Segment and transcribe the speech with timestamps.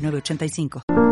[0.00, 1.09] 985.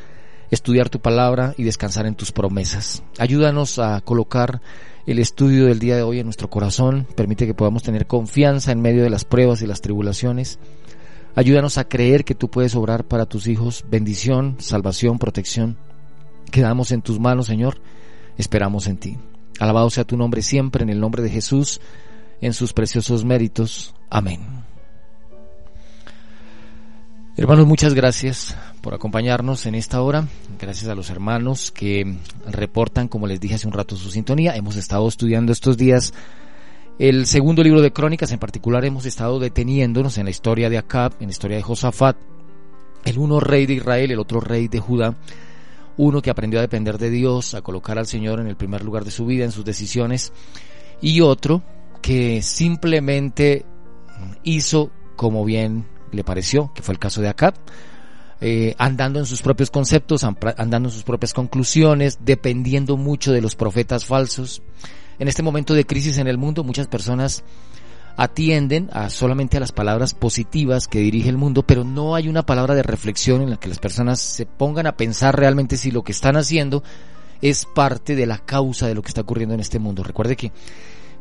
[0.52, 3.04] estudiar tu palabra y descansar en tus promesas.
[3.18, 4.62] Ayúdanos a colocar
[5.06, 8.82] el estudio del día de hoy en nuestro corazón, permite que podamos tener confianza en
[8.82, 10.58] medio de las pruebas y las tribulaciones.
[11.36, 15.78] Ayúdanos a creer que tú puedes obrar para tus hijos bendición, salvación, protección.
[16.52, 17.82] Quedamos en tus manos, Señor,
[18.38, 19.18] esperamos en ti.
[19.60, 21.82] Alabado sea tu nombre siempre, en el nombre de Jesús,
[22.42, 23.94] en sus preciosos méritos.
[24.10, 24.65] Amén.
[27.38, 30.26] Hermanos, muchas gracias por acompañarnos en esta hora.
[30.58, 32.16] Gracias a los hermanos que
[32.48, 34.56] reportan, como les dije hace un rato, su sintonía.
[34.56, 36.14] Hemos estado estudiando estos días
[36.98, 38.32] el segundo libro de Crónicas.
[38.32, 42.16] En particular, hemos estado deteniéndonos en la historia de Acab, en la historia de Josafat,
[43.04, 45.18] el uno rey de Israel, el otro rey de Judá.
[45.98, 49.04] Uno que aprendió a depender de Dios, a colocar al Señor en el primer lugar
[49.04, 50.32] de su vida, en sus decisiones.
[51.02, 51.64] Y otro
[52.02, 53.66] que simplemente
[54.46, 57.54] hizo como bien le pareció, que fue el caso de Acab,
[58.42, 63.56] eh, andando en sus propios conceptos, andando en sus propias conclusiones, dependiendo mucho de los
[63.56, 64.62] profetas falsos.
[65.20, 67.44] En este momento de crisis en el mundo, muchas personas
[68.18, 72.46] atienden a solamente a las palabras positivas que dirige el mundo, pero no hay una
[72.46, 76.04] palabra de reflexión en la que las personas se pongan a pensar realmente si lo
[76.04, 76.84] que están haciendo
[77.42, 80.04] es parte de la causa de lo que está ocurriendo en este mundo.
[80.04, 80.52] Recuerde que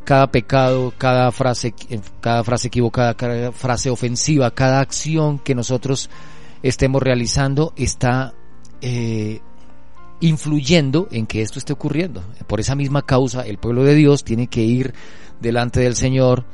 [0.05, 1.75] cada pecado, cada frase,
[2.21, 6.11] cada frase equivocada, cada frase ofensiva, cada acción que nosotros
[6.63, 8.35] estemos realizando está
[8.81, 9.41] eh,
[10.21, 12.23] influyendo en que esto esté ocurriendo.
[12.47, 14.95] Por esa misma causa, el pueblo de Dios tiene que ir
[15.41, 16.45] delante del Señor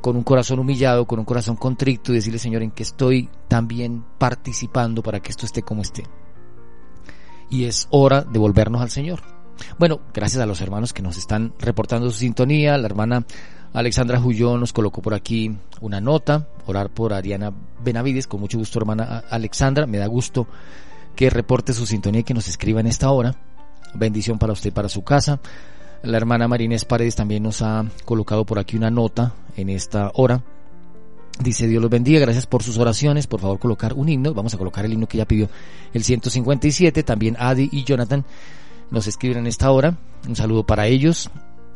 [0.00, 4.04] con un corazón humillado, con un corazón contrito y decirle, Señor, en que estoy también
[4.18, 6.04] participando para que esto esté como esté.
[7.48, 9.43] Y es hora de volvernos al Señor.
[9.78, 12.76] Bueno, gracias a los hermanos que nos están reportando su sintonía.
[12.78, 13.24] La hermana
[13.72, 17.52] Alexandra Jullón nos colocó por aquí una nota, orar por Ariana
[17.82, 18.26] Benavides.
[18.26, 19.86] Con mucho gusto, hermana Alexandra.
[19.86, 20.46] Me da gusto
[21.16, 23.34] que reporte su sintonía y que nos escriba en esta hora.
[23.94, 25.40] Bendición para usted y para su casa.
[26.02, 30.42] La hermana Marinés Paredes también nos ha colocado por aquí una nota en esta hora.
[31.40, 33.26] Dice Dios los bendiga, gracias por sus oraciones.
[33.26, 34.34] Por favor, colocar un himno.
[34.34, 35.48] Vamos a colocar el himno que ya pidió
[35.92, 37.02] el 157.
[37.02, 38.24] También Adi y Jonathan
[38.94, 39.98] nos escriben en esta hora.
[40.26, 41.30] Un saludo para ellos.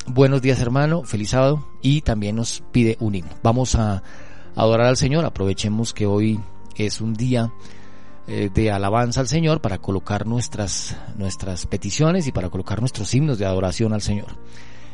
[0.07, 1.03] Buenos días, hermano.
[1.03, 1.67] Feliz sábado.
[1.83, 3.33] Y también nos pide un himno.
[3.43, 4.03] Vamos a
[4.55, 5.25] adorar al Señor.
[5.25, 6.41] Aprovechemos que hoy
[6.77, 7.53] es un día
[8.27, 13.39] eh, de alabanza al Señor para colocar nuestras, nuestras peticiones y para colocar nuestros himnos
[13.39, 14.29] de adoración al Señor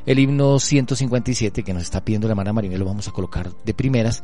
[0.07, 3.75] el himno 157 que nos está pidiendo la hermana Marinela lo vamos a colocar de
[3.75, 4.23] primeras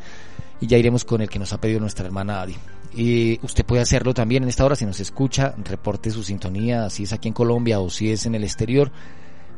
[0.61, 2.55] y ya iremos con el que nos ha pedido nuestra hermana Adi.
[2.95, 7.05] Y usted puede hacerlo también en esta hora si nos escucha, reporte su sintonía, si
[7.05, 8.91] es aquí en Colombia o si es en el exterior.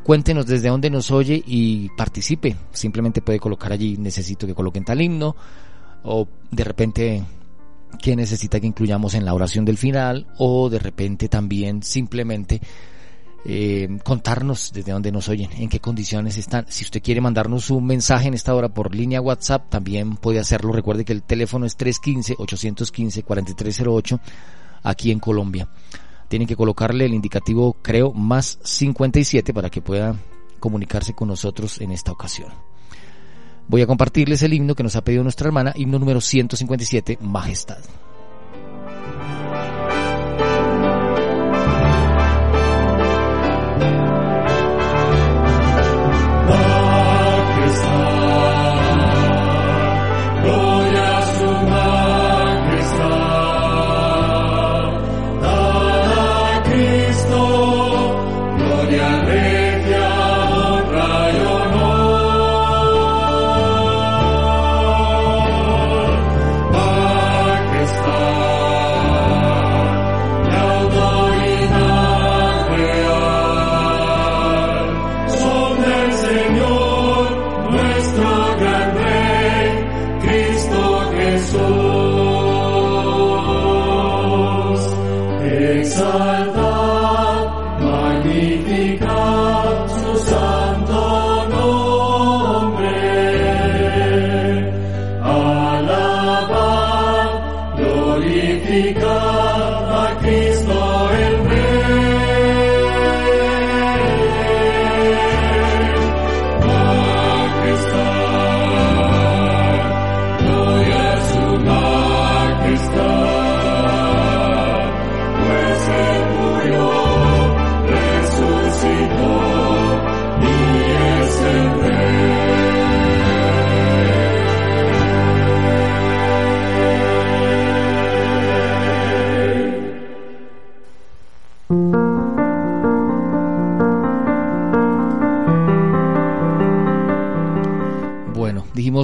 [0.03, 2.55] Cuéntenos desde dónde nos oye y participe.
[2.71, 5.35] Simplemente puede colocar allí, necesito que coloquen tal himno
[6.03, 7.23] o de repente
[8.01, 12.59] que necesita que incluyamos en la oración del final o de repente también simplemente
[13.45, 16.65] eh, contarnos desde dónde nos oyen, en qué condiciones están.
[16.69, 20.71] Si usted quiere mandarnos un mensaje en esta hora por línea WhatsApp, también puede hacerlo.
[20.71, 24.19] Recuerde que el teléfono es 315-815-4308
[24.83, 25.67] aquí en Colombia.
[26.29, 30.15] Tienen que colocarle el indicativo, creo, más 57 para que pueda
[30.59, 32.49] comunicarse con nosotros en esta ocasión.
[33.67, 37.79] Voy a compartirles el himno que nos ha pedido nuestra hermana, himno número 157, Majestad.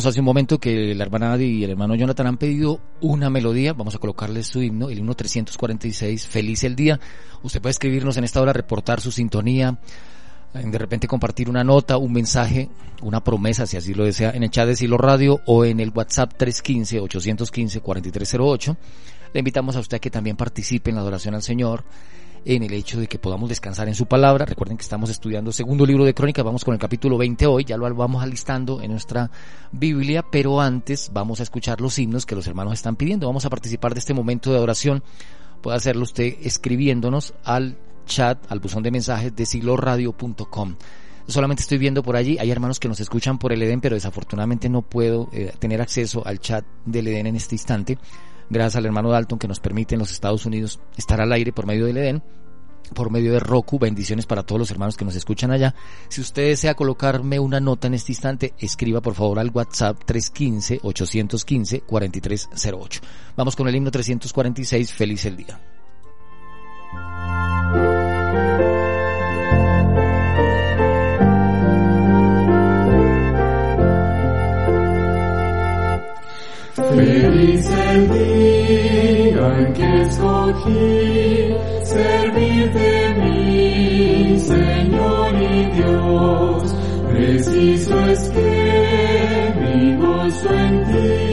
[0.06, 3.74] Hace un momento que la hermana Adi y el hermano Jonathan han pedido una melodía.
[3.74, 7.00] Vamos a colocarles su himno, el himno 346, Feliz el Día.
[7.44, 9.80] Usted puede escribirnos en esta hora, reportar su sintonía,
[10.54, 12.70] de repente compartir una nota, un mensaje,
[13.02, 15.90] una promesa, si así lo desea, en el chat de Silo Radio o en el
[15.90, 18.78] WhatsApp 315-815-4308.
[19.34, 21.84] Le invitamos a usted a que también participe en la adoración al Señor
[22.46, 24.46] en el hecho de que podamos descansar en su palabra.
[24.46, 27.78] Recuerden que estamos estudiando segundo libro de Crónicas, vamos con el capítulo 20 hoy, ya
[27.78, 29.32] lo vamos alistando en nuestra
[29.72, 33.28] Biblia, pero antes vamos a escuchar los himnos que los hermanos están pidiendo.
[33.28, 35.04] Vamos a participar de este momento de adoración.
[35.62, 40.76] Puede hacerlo usted escribiéndonos al chat, al buzón de mensajes de siloradio.com
[41.30, 44.68] solamente estoy viendo por allí, hay hermanos que nos escuchan por el Edén, pero desafortunadamente
[44.68, 47.98] no puedo eh, tener acceso al chat del Edén en este instante
[48.50, 51.66] gracias al hermano Dalton que nos permite en los Estados Unidos estar al aire por
[51.66, 52.24] medio del Edén
[52.94, 53.80] por medio de Roku.
[53.80, 55.74] Bendiciones para todos los hermanos que nos escuchan allá.
[56.10, 63.02] Si usted desea colocarme una nota en este instante, escriba por favor al WhatsApp 315-815-4308.
[63.36, 65.60] Vamos con el himno 346, Feliz el día.
[76.76, 78.39] Feliz el día
[79.48, 86.76] en que escogí servirte mi Señor y Dios.
[87.10, 91.29] Preciso es que mi gozo en ti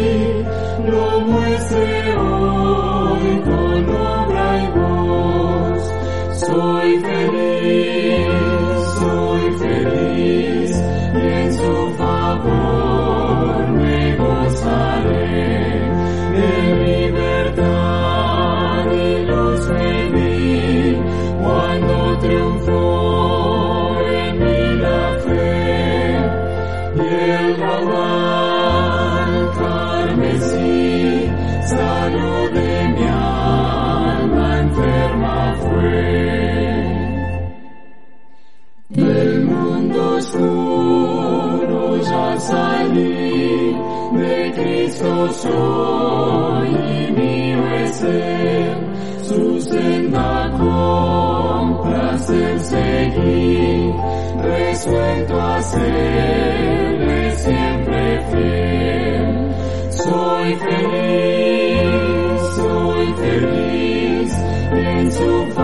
[42.40, 43.76] salir
[44.12, 53.94] de Cristo soy y mío es Él, su senda con placer seguir,
[54.42, 59.54] resuelto a serle siempre fiel.
[59.90, 64.32] Soy feliz, soy feliz
[64.72, 65.54] en su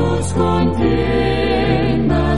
[0.00, 0.88] tus contiendas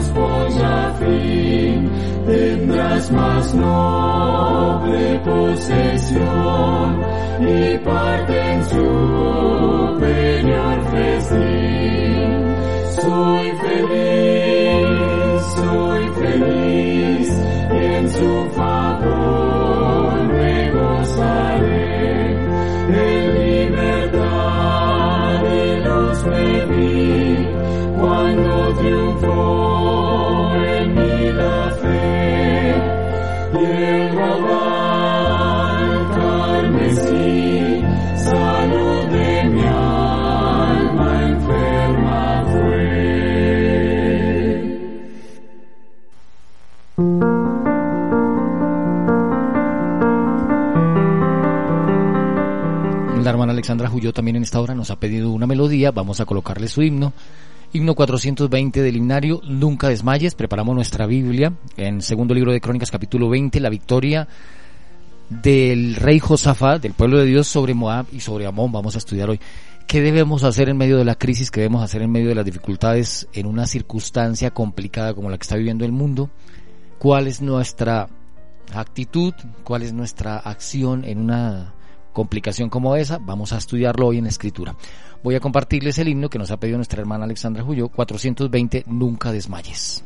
[0.09, 1.89] polla fin.
[2.25, 6.87] Tendrás más noble posesión
[7.39, 9.97] y parte en superior
[10.91, 12.29] festín.
[13.01, 17.27] Soy feliz soy feliz
[17.71, 22.37] en su favor me gozaré.
[22.93, 23.07] De
[23.39, 24.23] libertad
[26.25, 26.92] me vi cuando
[53.23, 56.19] la y hermana Alexandra Julio también en esta hora nos ha pedido una melodía, vamos
[56.19, 57.13] a colocarle su himno.
[57.75, 63.29] Himno 420 del himnario, Nunca desmayes, preparamos nuestra Biblia en segundo libro de Crónicas capítulo
[63.29, 64.27] 20, la victoria
[65.27, 69.31] del rey Josafat, del pueblo de Dios sobre Moab y sobre Amón, vamos a estudiar
[69.31, 69.39] hoy.
[69.87, 71.49] ¿Qué debemos hacer en medio de la crisis?
[71.49, 75.43] ¿Qué debemos hacer en medio de las dificultades en una circunstancia complicada como la que
[75.43, 76.29] está viviendo el mundo?
[76.99, 78.07] ¿Cuál es nuestra
[78.71, 79.33] actitud?
[79.63, 81.72] ¿Cuál es nuestra acción en una
[82.13, 83.17] complicación como esa?
[83.17, 84.75] Vamos a estudiarlo hoy en la escritura.
[85.23, 89.31] Voy a compartirles el himno que nos ha pedido nuestra hermana Alexandra Julio, 420, Nunca
[89.31, 90.03] desmayes.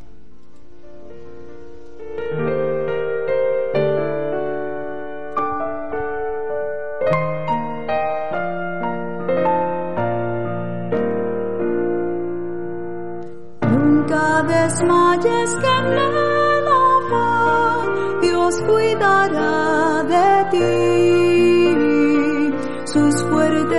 [13.61, 20.96] Nunca desmayes que el afán Dios cuidará de ti.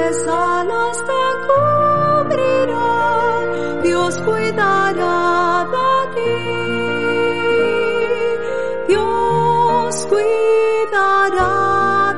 [0.08, 0.24] Fuertes
[1.04, 1.22] te
[2.28, 3.44] cubrirán.
[3.82, 6.34] Dios cuidará de ti.
[8.88, 11.52] Dios cuidará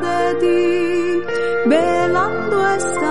[0.00, 1.24] de ti.
[1.66, 3.09] Velando está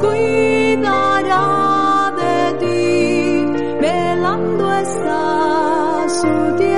[0.00, 3.46] cuidará de ti,
[3.80, 6.77] velando está su tierno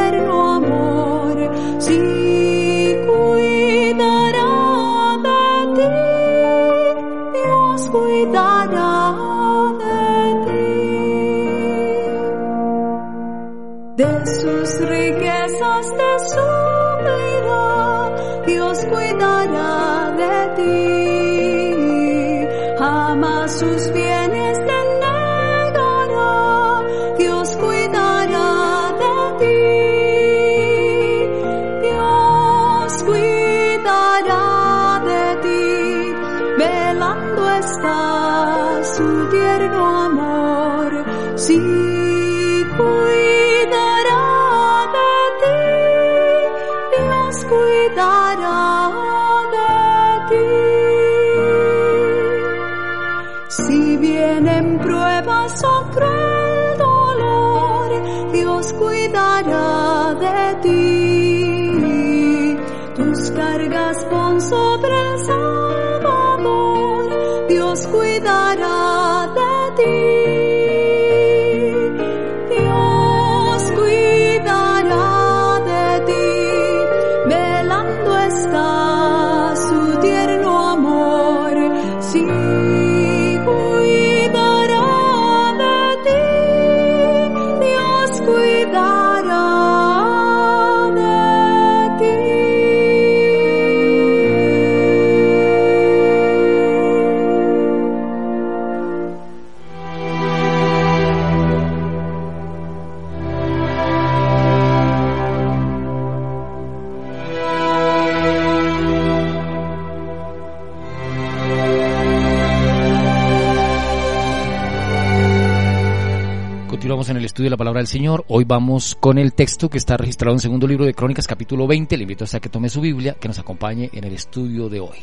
[117.60, 118.24] palabra del Señor.
[118.28, 121.66] Hoy vamos con el texto que está registrado en el segundo libro de Crónicas, capítulo
[121.66, 121.94] 20.
[121.98, 124.96] Le invito a que tome su Biblia, que nos acompañe en el estudio de hoy.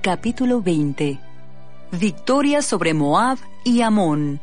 [0.00, 1.20] Capítulo 20.
[1.92, 4.40] Victoria sobre Moab y Amón.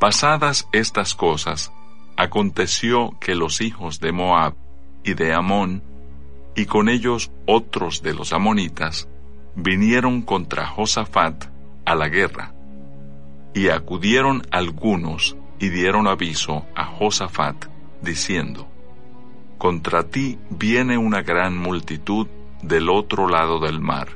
[0.00, 1.70] Pasadas estas cosas,
[2.16, 4.54] aconteció que los hijos de Moab
[5.04, 5.84] y de Amón,
[6.56, 9.06] y con ellos otros de los amonitas,
[9.54, 11.44] vinieron contra Josafat
[11.84, 12.54] a la guerra.
[13.54, 17.66] Y acudieron algunos y dieron aviso a Josafat,
[18.02, 18.66] diciendo,
[19.58, 22.26] Contra ti viene una gran multitud
[22.62, 24.08] del otro lado del mar,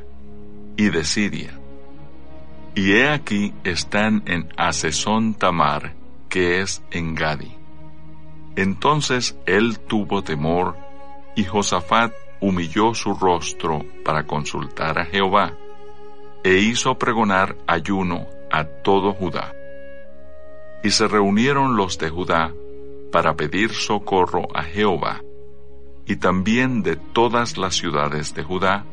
[0.76, 1.59] y de Siria.
[2.75, 5.95] Y he aquí están en Asesón Tamar,
[6.29, 7.53] que es en Gadi.
[8.57, 10.76] Entonces él tuvo temor,
[11.37, 15.53] y Josafat humilló su rostro para consultar a Jehová,
[16.43, 19.53] e hizo pregonar ayuno a todo Judá.
[20.85, 22.53] Y se reunieron los de Judá
[23.11, 25.23] para pedir socorro a Jehová,
[26.07, 28.85] y también de todas las ciudades de Judá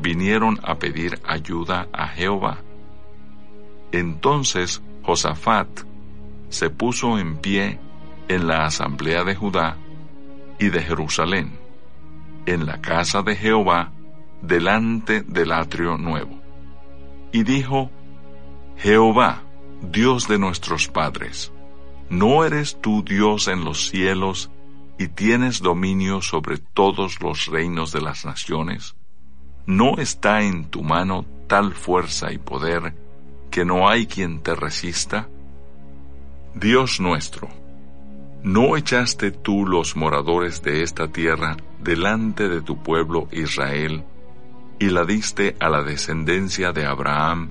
[0.00, 2.58] vinieron a pedir ayuda a Jehová.
[3.92, 5.68] Entonces Josafat
[6.48, 7.78] se puso en pie
[8.26, 9.76] en la asamblea de Judá
[10.58, 11.52] y de Jerusalén,
[12.46, 13.92] en la casa de Jehová,
[14.42, 16.46] delante del atrio nuevo
[17.36, 17.90] y dijo,
[18.78, 19.42] Jehová,
[19.80, 21.50] Dios de nuestros padres,
[22.10, 24.50] ¿no eres tú Dios en los cielos
[24.98, 28.94] y tienes dominio sobre todos los reinos de las naciones?
[29.64, 32.94] ¿No está en tu mano tal fuerza y poder
[33.50, 35.28] que no hay quien te resista?
[36.54, 37.48] Dios nuestro,
[38.42, 44.04] ¿no echaste tú los moradores de esta tierra delante de tu pueblo Israel
[44.78, 47.50] y la diste a la descendencia de Abraham,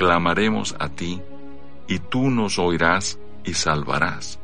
[0.00, 1.20] clamaremos a ti,
[1.86, 4.40] y tú nos oirás y salvarás.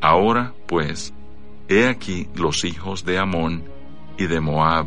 [0.00, 1.12] Ahora, pues,
[1.66, 3.64] he aquí los hijos de Amón
[4.16, 4.86] y de Moab,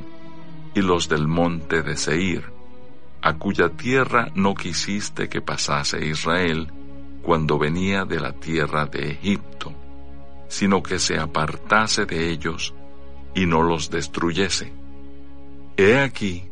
[0.73, 2.45] y los del monte de Seir,
[3.21, 6.71] a cuya tierra no quisiste que pasase Israel
[7.21, 9.73] cuando venía de la tierra de Egipto,
[10.47, 12.73] sino que se apartase de ellos
[13.35, 14.71] y no los destruyese.
[15.75, 16.49] He aquí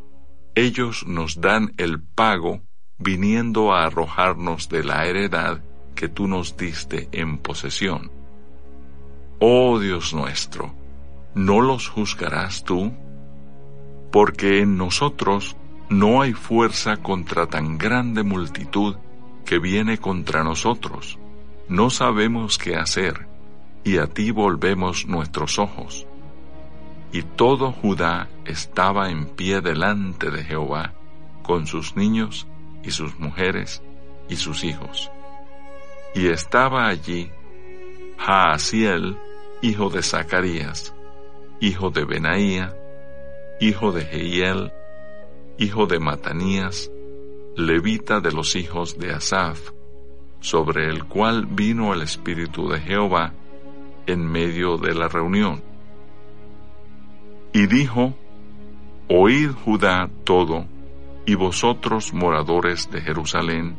[0.54, 2.62] ellos nos dan el pago
[3.02, 5.62] viniendo a arrojarnos de la heredad
[5.96, 8.12] que tú nos diste en posesión.
[9.40, 10.74] Oh Dios nuestro,
[11.36, 12.94] ¿no los juzgarás tú?
[14.12, 15.56] Porque en nosotros
[15.90, 18.96] no hay fuerza contra tan grande multitud
[19.46, 21.18] que viene contra nosotros.
[21.68, 23.28] No sabemos qué hacer,
[23.84, 26.08] y a ti volvemos nuestros ojos
[27.12, 30.94] y todo Judá estaba en pie delante de Jehová,
[31.44, 32.48] con sus niños
[32.84, 33.82] y sus mujeres
[34.30, 35.12] y sus hijos.
[36.15, 37.32] Y estaba allí
[38.17, 39.17] Jaasiel,
[39.62, 40.94] hijo de Zacarías,
[41.60, 42.76] hijo de Benaía,
[43.60, 44.72] hijo de Jehiel,
[45.58, 46.91] hijo de Matanías,
[47.56, 49.72] levita de los hijos de Asaf,
[50.39, 53.34] sobre el cual vino el Espíritu de Jehová
[54.08, 55.72] en medio de la reunión
[57.54, 58.13] y dijo,
[59.10, 60.65] Oíd Judá todo,
[61.26, 63.78] y vosotros moradores de Jerusalén,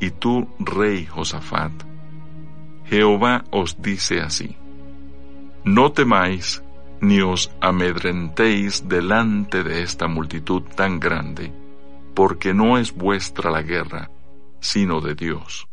[0.00, 1.72] y tú, rey Josafat,
[2.86, 4.56] Jehová os dice así,
[5.64, 6.62] No temáis
[7.00, 11.52] ni os amedrentéis delante de esta multitud tan grande,
[12.14, 14.10] porque no es vuestra la guerra,
[14.60, 15.66] sino de Dios.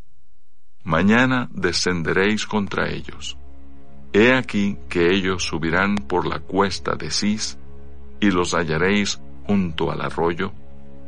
[0.83, 3.37] Mañana descenderéis contra ellos
[4.13, 7.59] He aquí que ellos subirán por la cuesta de Cis,
[8.19, 10.53] y los hallaréis junto al arroyo,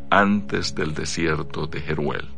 [0.10, 2.30] antes del desierto de Jeruel.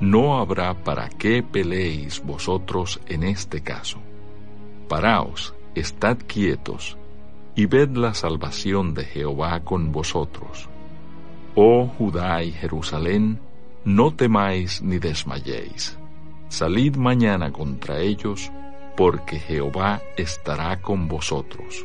[0.00, 3.98] No habrá para qué peleéis vosotros en este caso.
[4.88, 6.98] Paraos, estad quietos,
[7.54, 10.68] y ved la salvación de Jehová con vosotros.
[11.54, 13.38] Oh Judá y Jerusalén,
[13.84, 15.98] no temáis ni desmayéis.
[16.48, 18.50] Salid mañana contra ellos,
[18.96, 21.84] porque Jehová estará con vosotros.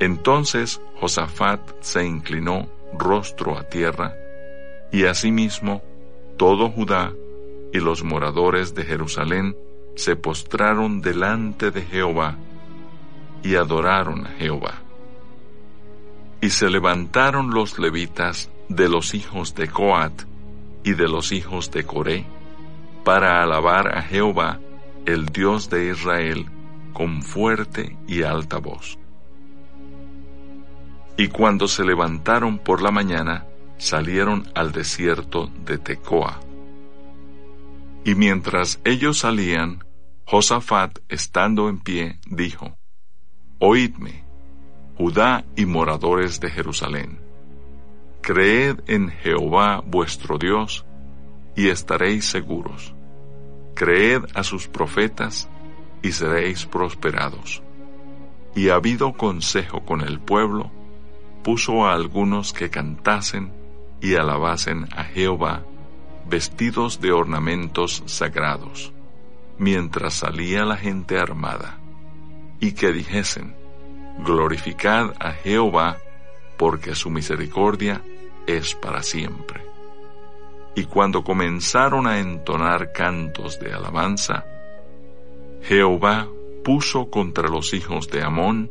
[0.00, 4.14] Entonces Josafat se inclinó rostro a tierra,
[4.92, 5.82] y asimismo
[6.36, 7.12] todo Judá
[7.72, 9.56] y los moradores de Jerusalén
[9.94, 12.36] se postraron delante de Jehová
[13.42, 14.82] y adoraron a Jehová.
[16.40, 20.22] Y se levantaron los levitas de los hijos de Coat
[20.84, 22.26] y de los hijos de Coré
[23.04, 24.58] para alabar a Jehová,
[25.06, 26.46] el Dios de Israel,
[26.92, 28.98] con fuerte y alta voz.
[31.20, 33.44] Y cuando se levantaron por la mañana,
[33.76, 36.40] salieron al desierto de Tecoa.
[38.06, 39.84] Y mientras ellos salían,
[40.24, 42.74] Josafat, estando en pie, dijo,
[43.58, 44.24] Oídme,
[44.96, 47.20] Judá y moradores de Jerusalén,
[48.22, 50.86] creed en Jehová vuestro Dios,
[51.54, 52.94] y estaréis seguros.
[53.74, 55.50] Creed a sus profetas,
[56.00, 57.62] y seréis prosperados.
[58.54, 60.79] Y habido consejo con el pueblo,
[61.42, 63.52] puso a algunos que cantasen
[64.00, 65.62] y alabasen a Jehová,
[66.26, 68.92] vestidos de ornamentos sagrados,
[69.58, 71.78] mientras salía la gente armada,
[72.60, 73.54] y que dijesen,
[74.18, 75.96] Glorificad a Jehová,
[76.58, 78.02] porque su misericordia
[78.46, 79.64] es para siempre.
[80.74, 84.44] Y cuando comenzaron a entonar cantos de alabanza,
[85.62, 86.28] Jehová
[86.64, 88.70] puso contra los hijos de Amón,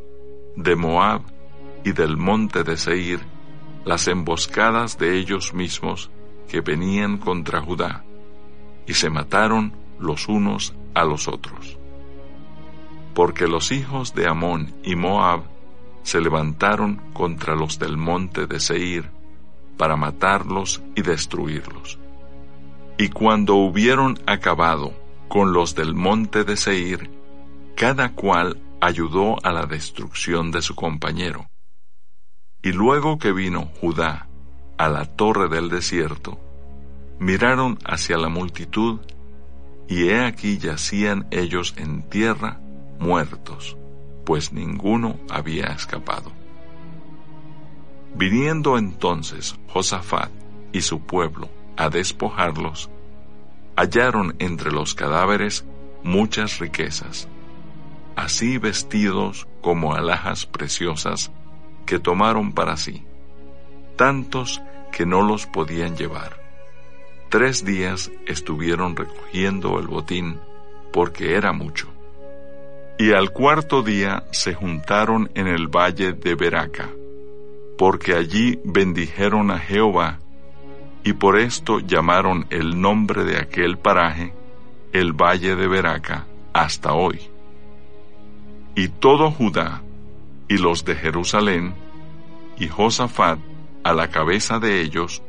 [0.56, 1.22] de Moab
[1.84, 3.20] y del monte de Seir
[3.86, 6.12] las emboscadas de ellos mismos
[6.48, 8.04] que venían contra Judá,
[8.86, 11.78] y se mataron los unos a los otros.
[13.13, 15.44] Porque los hijos de Amón y Moab
[16.04, 19.12] se levantaron contra los del monte de Seir
[19.78, 22.00] para matarlos y destruirlos.
[22.98, 24.94] Y cuando hubieron acabado
[25.30, 27.10] con los del monte de Seir,
[27.76, 31.50] cada cual ayudó a la destrucción de su compañero.
[32.62, 34.28] Y luego que vino Judá
[34.78, 36.39] a la torre del desierto,
[37.19, 39.00] miraron hacia la multitud,
[39.88, 42.60] y he aquí yacían ellos en tierra
[43.00, 43.78] muertos,
[44.26, 46.32] pues ninguno había escapado.
[48.15, 50.32] Viniendo entonces Josafat
[50.72, 52.89] y su pueblo a despojarlos,
[53.76, 55.65] hallaron entre los cadáveres
[56.04, 57.30] muchas riquezas,
[58.15, 61.32] así vestidos como alhajas preciosas
[61.89, 63.04] que tomaron para sí,
[63.95, 66.39] tantos que no los podían llevar.
[67.30, 70.39] Tres días estuvieron recogiendo el botín
[70.93, 71.88] porque era mucho.
[72.99, 76.91] Y al cuarto día se juntaron en el valle de Beraca,
[77.75, 80.19] porque allí bendijeron a Jehová
[81.04, 84.32] y por esto llamaron el nombre de aquel paraje
[84.93, 87.19] el Valle de Beraca hasta hoy.
[88.75, 89.82] Y todo Judá
[90.50, 91.76] y los de Jerusalén
[92.58, 93.40] y Josafat
[93.84, 95.22] a la cabeza de ellos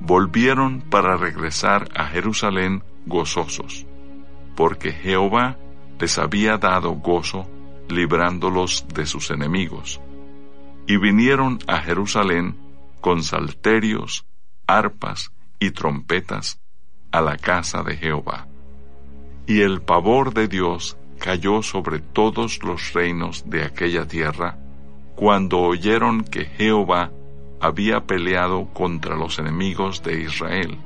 [0.00, 3.86] volvieron para regresar a Jerusalén gozosos,
[4.56, 5.56] porque Jehová
[5.98, 7.48] les había dado gozo
[7.88, 10.00] librándolos de sus enemigos.
[10.86, 12.58] Y vinieron a Jerusalén
[13.00, 14.26] con salterios,
[14.66, 16.60] arpas y trompetas
[17.12, 18.48] a la casa de Jehová.
[19.46, 24.58] Y el pavor de Dios cayó sobre todos los reinos de aquella tierra
[25.14, 27.10] cuando oyeron que Jehová
[27.60, 30.78] había peleado contra los enemigos de Israel.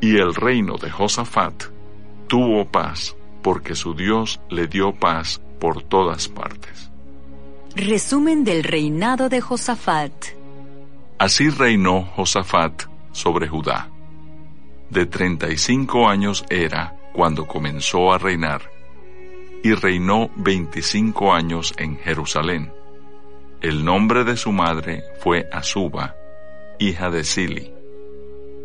[0.00, 1.64] Y el reino de Josafat
[2.26, 6.90] tuvo paz porque su Dios le dio paz por todas partes.
[7.74, 10.12] Resumen del reinado de Josafat.
[11.18, 13.90] Así reinó Josafat sobre Judá.
[14.88, 18.62] De treinta y cinco años era cuando comenzó a reinar,
[19.62, 22.72] y reinó veinticinco años en Jerusalén.
[23.60, 26.16] El nombre de su madre fue Azuba,
[26.78, 27.70] hija de Sili,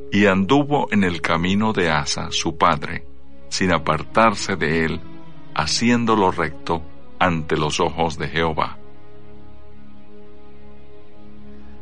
[0.10, 3.06] y anduvo en el camino de Asa, su padre,
[3.50, 5.02] sin apartarse de él,
[5.54, 6.82] haciendo lo recto
[7.20, 8.78] ante los ojos de Jehová.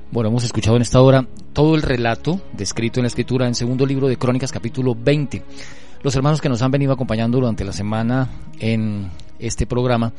[0.09, 3.85] Bueno, hemos escuchado en esta hora todo el relato descrito en la escritura en segundo
[3.85, 5.43] libro de Crónicas capítulo 20.
[6.01, 8.27] Los hermanos que nos han venido acompañando durante la semana
[8.59, 10.13] en este programa,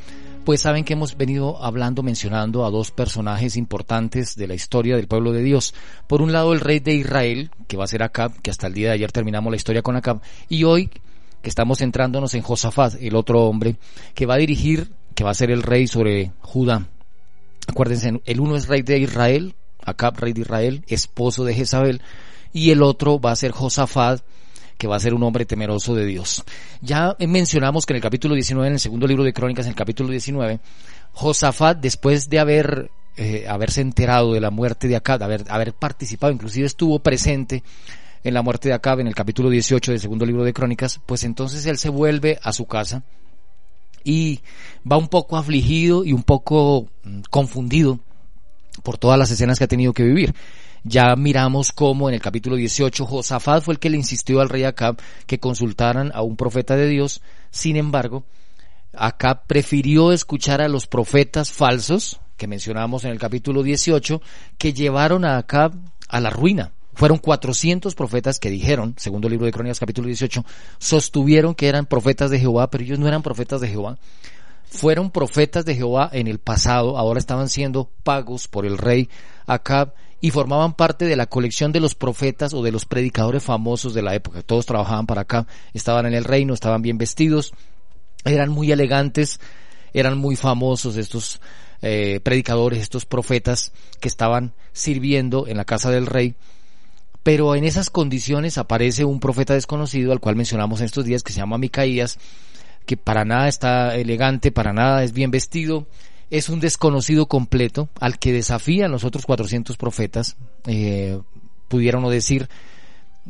[0.44, 5.08] pues saben que hemos venido hablando, mencionando a dos personajes importantes de la historia del
[5.08, 5.74] pueblo de Dios.
[6.06, 8.74] Por un lado, el rey de Israel, que va a ser Acab, que hasta el
[8.74, 10.90] día de ayer terminamos la historia con Acab, y hoy
[11.42, 13.76] que estamos centrándonos en Josafat, el otro hombre,
[14.14, 16.88] que va a dirigir, que va a ser el rey sobre Judá.
[17.66, 19.54] Acuérdense, el uno es rey de Israel,
[19.84, 22.02] Acab, rey de Israel, esposo de Jezabel,
[22.52, 24.22] y el otro va a ser Josafat,
[24.76, 26.44] que va a ser un hombre temeroso de Dios.
[26.80, 29.76] Ya mencionamos que en el capítulo 19, en el segundo libro de Crónicas, en el
[29.76, 30.60] capítulo 19,
[31.12, 36.32] Josafat, después de haber eh, haberse enterado de la muerte de Acab, haber, haber participado,
[36.32, 37.62] inclusive estuvo presente
[38.24, 41.22] en la muerte de Acab en el capítulo 18 del segundo libro de Crónicas, pues
[41.24, 43.04] entonces él se vuelve a su casa
[44.02, 44.40] y
[44.90, 48.00] va un poco afligido y un poco mm, confundido
[48.82, 50.34] por todas las escenas que ha tenido que vivir.
[50.86, 54.64] Ya miramos cómo en el capítulo 18 Josafat fue el que le insistió al rey
[54.64, 57.22] Acab que consultaran a un profeta de Dios.
[57.50, 58.24] Sin embargo,
[58.92, 64.20] Acab prefirió escuchar a los profetas falsos que mencionamos en el capítulo 18
[64.58, 65.72] que llevaron a Acab
[66.06, 66.72] a la ruina.
[66.92, 70.44] Fueron 400 profetas que dijeron, segundo libro de Crónicas capítulo 18,
[70.78, 73.96] sostuvieron que eran profetas de Jehová, pero ellos no eran profetas de Jehová.
[74.74, 79.08] Fueron profetas de Jehová en el pasado, ahora estaban siendo pagos por el rey
[79.46, 83.94] Acab y formaban parte de la colección de los profetas o de los predicadores famosos
[83.94, 84.42] de la época.
[84.42, 87.52] Todos trabajaban para acá, estaban en el reino, estaban bien vestidos,
[88.24, 89.38] eran muy elegantes,
[89.92, 91.40] eran muy famosos estos
[91.80, 96.34] eh, predicadores, estos profetas que estaban sirviendo en la casa del rey.
[97.22, 101.32] Pero en esas condiciones aparece un profeta desconocido al cual mencionamos en estos días que
[101.32, 102.18] se llama Micaías,
[102.86, 105.86] que para nada está elegante, para nada es bien vestido,
[106.30, 111.20] es un desconocido completo al que desafían los otros 400 profetas, eh,
[111.68, 112.48] pudiera uno decir,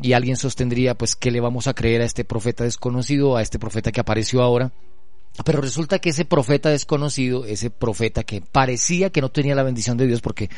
[0.00, 3.58] y alguien sostendría, pues, ¿qué le vamos a creer a este profeta desconocido, a este
[3.58, 4.72] profeta que apareció ahora?
[5.44, 9.96] Pero resulta que ese profeta desconocido, ese profeta que parecía que no tenía la bendición
[9.96, 10.48] de Dios, porque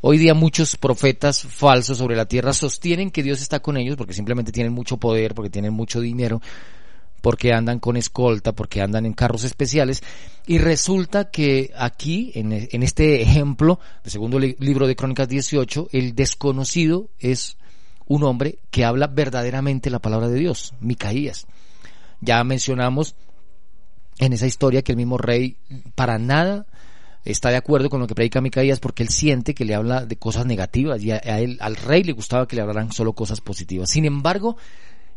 [0.00, 4.14] hoy día muchos profetas falsos sobre la tierra sostienen que Dios está con ellos porque
[4.14, 6.40] simplemente tienen mucho poder, porque tienen mucho dinero,
[7.24, 10.02] porque andan con escolta, porque andan en carros especiales.
[10.46, 17.08] Y resulta que aquí, en, este ejemplo del segundo libro de Crónicas 18, el desconocido
[17.18, 17.56] es
[18.06, 21.46] un hombre que habla verdaderamente la palabra de Dios, Micaías.
[22.20, 23.14] Ya mencionamos
[24.18, 25.56] en esa historia que el mismo rey
[25.94, 26.66] para nada
[27.24, 30.16] está de acuerdo con lo que predica Micaías porque él siente que le habla de
[30.16, 33.88] cosas negativas y a, él, al rey le gustaba que le hablaran solo cosas positivas.
[33.88, 34.58] Sin embargo,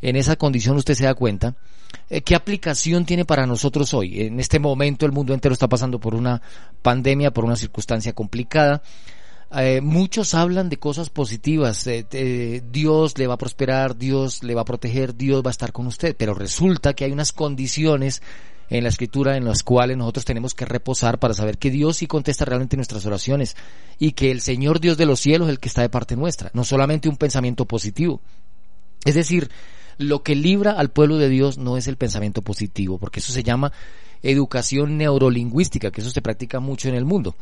[0.01, 1.55] en esa condición usted se da cuenta,
[2.09, 4.21] eh, ¿qué aplicación tiene para nosotros hoy?
[4.21, 6.41] En este momento el mundo entero está pasando por una
[6.81, 8.81] pandemia, por una circunstancia complicada.
[9.57, 11.87] Eh, muchos hablan de cosas positivas,
[12.69, 15.87] Dios le va a prosperar, Dios le va a proteger, Dios va a estar con
[15.87, 18.21] usted, pero resulta que hay unas condiciones
[18.69, 22.07] en la escritura en las cuales nosotros tenemos que reposar para saber que Dios sí
[22.07, 23.55] contesta realmente nuestras oraciones
[23.97, 26.51] y que el Señor Dios de los cielos es el que está de parte nuestra,
[26.53, 28.21] no solamente un pensamiento positivo.
[29.05, 29.49] Es decir,
[29.97, 33.43] lo que libra al pueblo de Dios no es el pensamiento positivo, porque eso se
[33.43, 33.71] llama
[34.23, 37.35] educación neurolingüística, que eso se practica mucho en el mundo.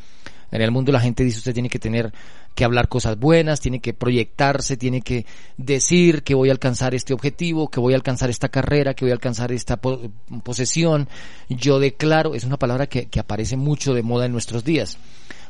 [0.52, 2.14] En el mundo la gente dice usted tiene que tener
[2.54, 5.26] que hablar cosas buenas, tiene que proyectarse, tiene que
[5.58, 9.12] decir que voy a alcanzar este objetivo, que voy a alcanzar esta carrera, que voy
[9.12, 11.10] a alcanzar esta posesión.
[11.50, 14.98] Yo declaro, es una palabra que, que aparece mucho de moda en nuestros días.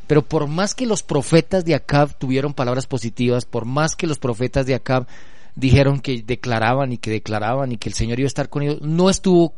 [0.07, 4.19] Pero por más que los profetas de Acab tuvieron palabras positivas, por más que los
[4.19, 5.07] profetas de Acab
[5.55, 8.81] dijeron que declaraban y que declaraban y que el Señor iba a estar con ellos,
[8.81, 9.53] no estuvo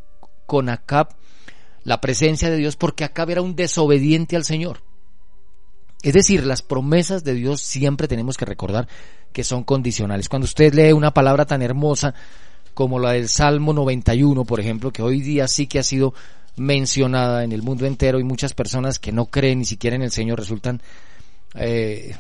[0.46, 1.10] con Acab
[1.84, 4.82] la presencia de Dios porque Acab era un desobediente al Señor.
[6.04, 8.88] Es decir, las promesas de Dios siempre tenemos que recordar
[9.34, 10.30] que son condicionales.
[10.30, 12.14] Cuando usted lee una palabra tan hermosa
[12.74, 16.14] como la del Salmo 91, por ejemplo, que hoy día sí que ha sido
[16.58, 20.12] mencionada en el mundo entero y muchas personas que no creen ni siquiera en el
[20.12, 20.82] Señor resultan
[21.56, 22.16] eh,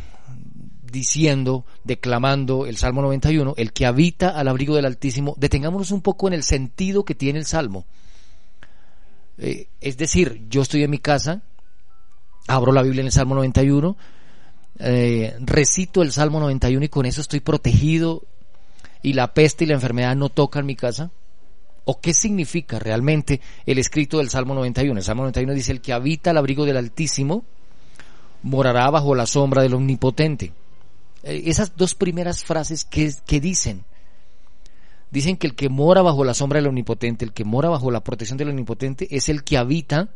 [0.92, 6.28] diciendo, declamando el Salmo 91, el que habita al abrigo del Altísimo, detengámonos un poco
[6.28, 7.86] en el sentido que tiene el Salmo.
[9.38, 11.42] Eh, es decir, yo estoy en mi casa,
[12.48, 13.96] abro la Biblia en el Salmo 91,
[14.80, 18.24] eh, recito el Salmo 91 y con eso estoy protegido
[19.02, 21.12] y la peste y la enfermedad no tocan mi casa.
[21.90, 25.00] ¿O qué significa realmente el escrito del Salmo 91?
[25.00, 27.46] El Salmo 91 dice, el que habita al abrigo del Altísimo
[28.44, 30.52] morará bajo la sombra del Omnipotente.
[31.24, 33.86] Eh, esas dos primeras frases que, que dicen,
[35.12, 38.04] dicen que el que mora bajo la sombra del Omnipotente, el que mora bajo la
[38.04, 40.10] protección del Omnipotente, es el que habita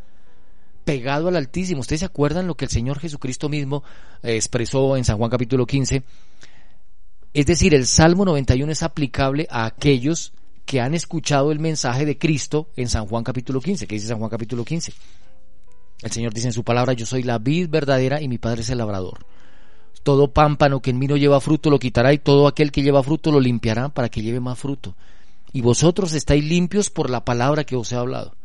[0.83, 1.81] pegado al Altísimo.
[1.81, 3.83] ¿Ustedes se acuerdan lo que el Señor Jesucristo mismo
[4.23, 6.03] eh, expresó en San Juan capítulo 15?
[7.33, 10.33] Es decir, el Salmo 91 es aplicable a aquellos
[10.65, 13.87] que han escuchado el mensaje de Cristo en San Juan capítulo 15.
[13.87, 14.93] ¿Qué dice San Juan capítulo 15?
[16.01, 18.69] El Señor dice en su palabra, yo soy la vid verdadera y mi Padre es
[18.69, 19.25] el labrador.
[20.03, 23.03] Todo pámpano que en mí no lleva fruto lo quitará y todo aquel que lleva
[23.03, 24.95] fruto lo limpiará para que lleve más fruto.
[25.53, 28.35] Y vosotros estáis limpios por la palabra que os he hablado.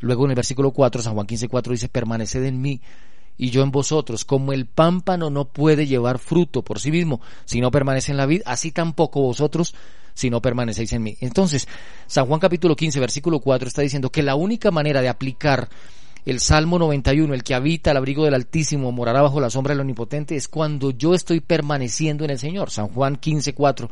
[0.00, 2.80] Luego en el versículo 4, San Juan 15, 4 dice, permaneced en mí
[3.36, 4.24] y yo en vosotros.
[4.24, 8.26] Como el pámpano no puede llevar fruto por sí mismo si no permanece en la
[8.26, 9.74] vid, así tampoco vosotros
[10.14, 11.16] si no permanecéis en mí.
[11.20, 11.68] Entonces,
[12.06, 15.68] San Juan capítulo 15, versículo 4 está diciendo que la única manera de aplicar
[16.24, 19.80] el Salmo 91, el que habita al abrigo del Altísimo morará bajo la sombra del
[19.80, 22.70] Omnipotente, es cuando yo estoy permaneciendo en el Señor.
[22.70, 23.90] San Juan 15, 4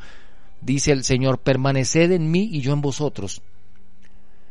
[0.61, 3.43] dice el Señor, permaneced en mí y yo en vosotros.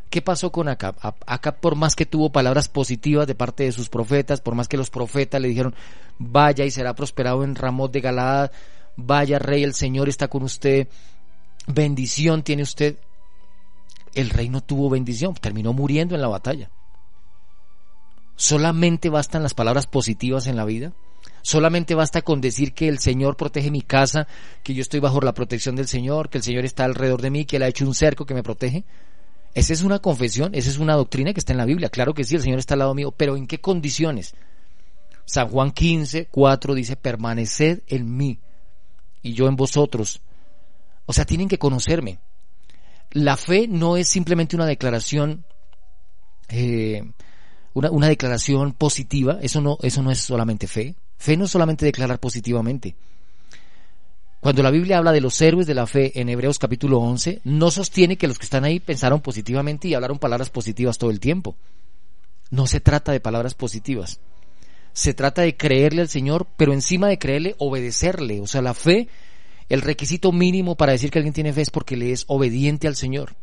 [0.09, 0.95] ¿Qué pasó con Acab?
[1.25, 4.77] Acab por más que tuvo palabras positivas de parte de sus profetas, por más que
[4.77, 5.75] los profetas le dijeron,
[6.17, 8.51] vaya y será prosperado en Ramot de Galaad,
[8.95, 10.87] vaya rey, el Señor está con usted,
[11.67, 12.97] bendición tiene usted.
[14.15, 16.71] El rey no tuvo bendición, terminó muriendo en la batalla.
[18.39, 20.93] ¿Solamente bastan las palabras positivas en la vida?
[21.41, 24.29] Solamente basta con decir que el Señor protege mi casa,
[24.63, 27.43] que yo estoy bajo la protección del Señor, que el Señor está alrededor de mí,
[27.43, 28.85] que Él ha hecho un cerco que me protege.
[29.53, 31.89] Esa es una confesión, esa es una doctrina que está en la Biblia.
[31.89, 34.33] Claro que sí, el Señor está al lado mío, pero ¿en qué condiciones?
[35.25, 38.39] San Juan 15, 4 dice, permaneced en mí
[39.21, 40.21] y yo en vosotros.
[41.05, 42.19] O sea, tienen que conocerme.
[43.11, 45.43] La fe no es simplemente una declaración,
[46.47, 47.03] eh,
[47.79, 50.95] una, declaración positiva, eso no, eso no es solamente fe.
[51.17, 52.95] Fe no es solamente declarar positivamente.
[54.39, 57.71] Cuando la Biblia habla de los héroes de la fe en Hebreos capítulo 11, no
[57.71, 61.57] sostiene que los que están ahí pensaron positivamente y hablaron palabras positivas todo el tiempo.
[62.49, 64.19] No se trata de palabras positivas.
[64.93, 68.39] Se trata de creerle al Señor, pero encima de creerle, obedecerle.
[68.39, 69.09] O sea, la fe,
[69.67, 72.95] el requisito mínimo para decir que alguien tiene fe es porque le es obediente al
[72.95, 73.35] Señor.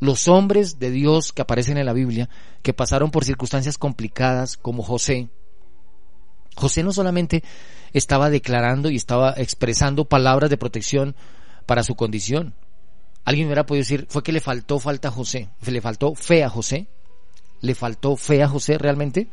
[0.00, 2.28] Los hombres de Dios que aparecen en la Biblia,
[2.62, 5.28] que pasaron por circunstancias complicadas, como José,
[6.56, 7.42] José no solamente
[7.92, 11.16] estaba declarando y estaba expresando palabras de protección
[11.66, 12.54] para su condición.
[13.24, 16.48] Alguien hubiera podido decir, fue que le faltó falta a José, le faltó fe a
[16.48, 16.88] José,
[17.60, 19.28] le faltó fe a José realmente.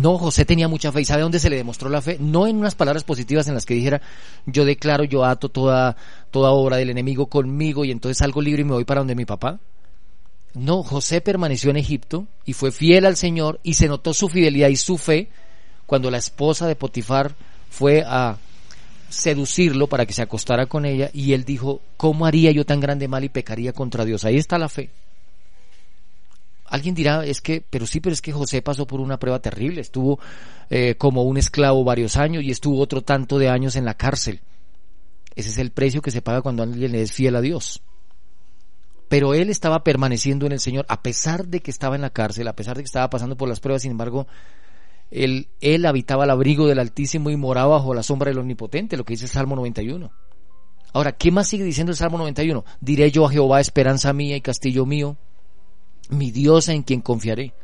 [0.00, 1.00] No, José tenía mucha fe.
[1.00, 2.18] ¿Y sabe dónde se le demostró la fe?
[2.20, 4.02] No en unas palabras positivas en las que dijera,
[4.44, 5.96] yo declaro, yo ato toda,
[6.30, 9.24] toda obra del enemigo conmigo y entonces salgo libre y me voy para donde mi
[9.24, 9.58] papá.
[10.54, 14.68] No, José permaneció en Egipto y fue fiel al Señor y se notó su fidelidad
[14.68, 15.28] y su fe
[15.84, 17.34] cuando la esposa de Potifar
[17.70, 18.38] fue a
[19.08, 23.06] seducirlo para que se acostara con ella y él dijo, ¿cómo haría yo tan grande
[23.06, 24.24] mal y pecaría contra Dios?
[24.24, 24.90] Ahí está la fe.
[26.68, 29.80] Alguien dirá, es que, pero sí, pero es que José pasó por una prueba terrible,
[29.80, 30.18] estuvo
[30.70, 34.40] eh, como un esclavo varios años y estuvo otro tanto de años en la cárcel.
[35.34, 37.82] Ese es el precio que se paga cuando alguien le es fiel a Dios.
[39.08, 42.48] Pero él estaba permaneciendo en el Señor, a pesar de que estaba en la cárcel,
[42.48, 44.26] a pesar de que estaba pasando por las pruebas, sin embargo,
[45.10, 49.04] él, él habitaba al abrigo del Altísimo y moraba bajo la sombra del Omnipotente, lo
[49.04, 50.10] que dice el Salmo 91.
[50.92, 52.64] Ahora, ¿qué más sigue diciendo el Salmo 91?
[52.80, 55.16] Diré yo a Jehová, esperanza mía y castillo mío,
[56.10, 57.54] mi Dios en quien confiaré.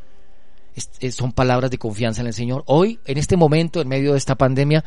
[1.10, 2.64] son palabras de confianza en el Señor.
[2.66, 4.84] Hoy, en este momento, en medio de esta pandemia,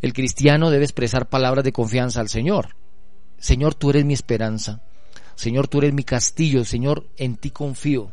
[0.00, 2.76] el cristiano debe expresar palabras de confianza al Señor.
[3.38, 4.82] Señor, tú eres mi esperanza.
[5.34, 6.64] Señor, tú eres mi castillo.
[6.64, 8.12] Señor, en ti confío.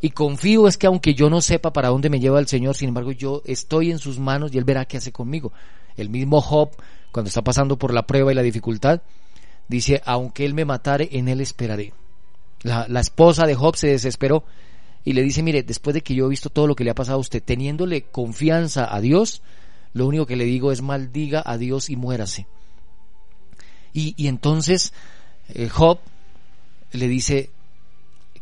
[0.00, 2.88] Y confío es que aunque yo no sepa para dónde me lleva el Señor, sin
[2.88, 5.52] embargo yo estoy en sus manos y Él verá qué hace conmigo.
[5.96, 6.70] El mismo Job,
[7.12, 9.02] cuando está pasando por la prueba y la dificultad,
[9.68, 11.92] dice, aunque Él me matare, en Él esperaré.
[12.62, 14.44] La, la esposa de Job se desesperó
[15.04, 16.94] y le dice, mire, después de que yo he visto todo lo que le ha
[16.94, 19.42] pasado a usted, teniéndole confianza a Dios,
[19.92, 22.46] lo único que le digo es maldiga a Dios y muérase.
[23.92, 24.92] Y, y entonces
[25.48, 25.98] eh, Job
[26.92, 27.50] le dice,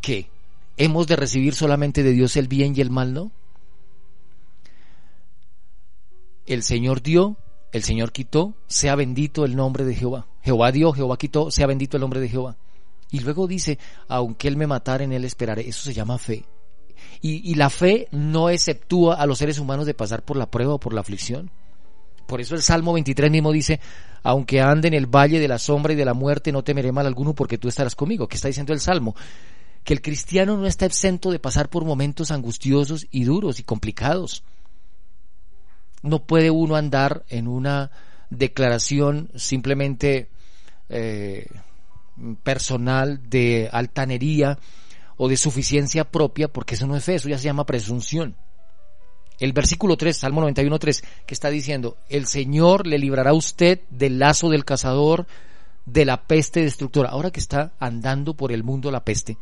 [0.00, 0.28] ¿qué?
[0.76, 3.30] ¿Hemos de recibir solamente de Dios el bien y el mal no?
[6.46, 7.36] El Señor dio,
[7.72, 10.26] el Señor quitó, sea bendito el nombre de Jehová.
[10.42, 12.56] Jehová dio, Jehová quitó, sea bendito el nombre de Jehová.
[13.10, 13.78] Y luego dice,
[14.08, 15.68] aunque Él me matara, en Él esperaré.
[15.68, 16.44] Eso se llama fe.
[17.20, 20.74] Y, y, la fe no exceptúa a los seres humanos de pasar por la prueba
[20.74, 21.50] o por la aflicción.
[22.26, 23.80] Por eso el Salmo 23 mismo dice,
[24.22, 27.06] aunque ande en el valle de la sombra y de la muerte, no temeré mal
[27.06, 28.28] alguno porque tú estarás conmigo.
[28.28, 29.14] ¿Qué está diciendo el Salmo?
[29.88, 34.42] que el cristiano no está exento de pasar por momentos angustiosos y duros y complicados.
[36.02, 37.90] No puede uno andar en una
[38.28, 40.28] declaración simplemente
[40.90, 41.46] eh,
[42.42, 44.58] personal de altanería
[45.16, 48.36] o de suficiencia propia, porque eso no es fe, eso ya se llama presunción.
[49.38, 53.80] El versículo 3, Salmo 91, 3, que está diciendo, el Señor le librará a usted
[53.90, 55.26] del lazo del cazador,
[55.86, 57.10] de la peste destructora.
[57.10, 59.38] Ahora que está andando por el mundo la peste,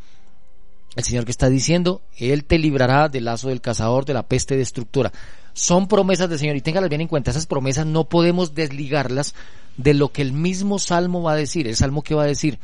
[0.97, 4.57] el Señor que está diciendo, Él te librará del lazo del cazador, de la peste
[4.57, 5.13] destructora.
[5.57, 9.35] Son promesas del Señor y téngalas bien en cuenta, esas promesas no podemos desligarlas
[9.79, 11.67] de lo que el mismo Salmo va a decir.
[11.67, 12.59] El Salmo que va a decir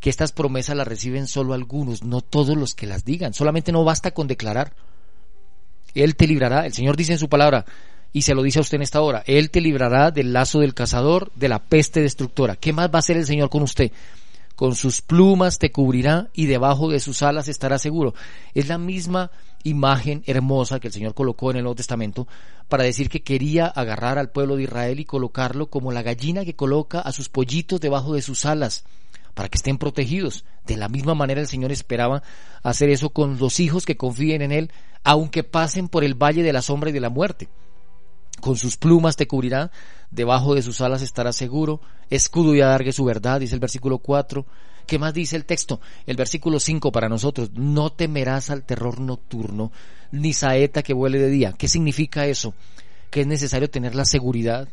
[0.00, 3.34] que estas promesas las reciben solo algunos, no todos los que las digan.
[3.34, 4.72] Solamente no basta con declarar.
[5.94, 7.64] Él te librará, el Señor dice en su palabra,
[8.12, 10.74] y se lo dice a usted en esta hora, Él te librará del lazo del
[10.74, 12.56] cazador, de la peste destructora.
[12.56, 13.92] ¿Qué más va a hacer el Señor con usted?
[14.58, 18.12] con sus plumas te cubrirá y debajo de sus alas estará seguro.
[18.54, 19.30] Es la misma
[19.64, 22.26] imagen hermosa que el Señor colocó en el Nuevo Testamento
[22.68, 26.56] para decir que quería agarrar al pueblo de Israel y colocarlo como la gallina que
[26.56, 28.84] coloca a sus pollitos debajo de sus alas
[29.34, 30.44] para que estén protegidos.
[30.66, 32.22] De la misma manera el Señor esperaba
[32.62, 34.72] hacer eso con los hijos que confíen en Él,
[35.04, 37.48] aunque pasen por el valle de la sombra y de la muerte.
[38.40, 39.70] Con sus plumas te cubrirá,
[40.10, 41.80] debajo de sus alas estará seguro,
[42.10, 44.44] escudo y adargue su verdad, dice el versículo 4.
[44.88, 45.82] ¿Qué más dice el texto?
[46.06, 49.70] El versículo 5 para nosotros, no temerás al terror nocturno,
[50.12, 51.52] ni saeta que vuele de día.
[51.52, 52.54] ¿Qué significa eso?
[53.10, 54.66] Que es necesario tener la seguridad.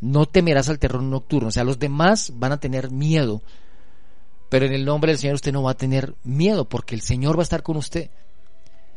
[0.00, 1.50] No temerás al terror nocturno.
[1.50, 3.42] O sea, los demás van a tener miedo.
[4.48, 7.38] Pero en el nombre del Señor usted no va a tener miedo porque el Señor
[7.38, 8.10] va a estar con usted.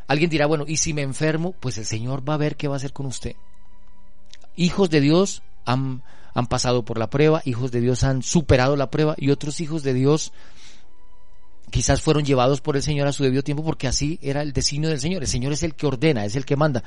[0.08, 1.54] Alguien dirá, bueno, ¿y si me enfermo?
[1.60, 3.36] Pues el Señor va a ver qué va a hacer con usted.
[4.56, 6.02] Hijos de Dios han,
[6.38, 9.82] han pasado por la prueba, hijos de Dios han superado la prueba y otros hijos
[9.82, 10.34] de Dios
[11.72, 14.88] quizás fueron llevados por el Señor a su debido tiempo porque así era el designio
[14.88, 15.24] del Señor.
[15.24, 16.84] El Señor es el que ordena, es el que manda.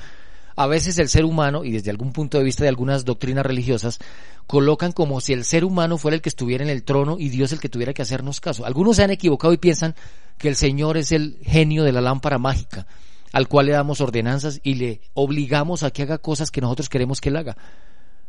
[0.55, 3.99] A veces el ser humano, y desde algún punto de vista de algunas doctrinas religiosas,
[4.47, 7.51] colocan como si el ser humano fuera el que estuviera en el trono y Dios
[7.51, 8.65] el que tuviera que hacernos caso.
[8.65, 9.95] Algunos se han equivocado y piensan
[10.37, 12.87] que el Señor es el genio de la lámpara mágica,
[13.33, 17.19] al cual le damos ordenanzas y le obligamos a que haga cosas que nosotros queremos
[17.19, 17.57] que él haga.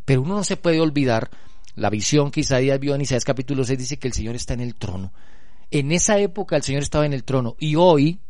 [0.05, 1.31] Pero uno no se puede olvidar
[1.75, 4.61] la visión que Isaías vio en Isaías capítulo 6 dice que el Señor está en
[4.61, 5.13] el trono.
[5.71, 8.21] En esa época el Señor estaba en el trono y hoy,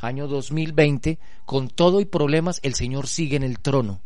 [0.00, 4.00] año 2020, con todo y problemas, el Señor sigue en el trono.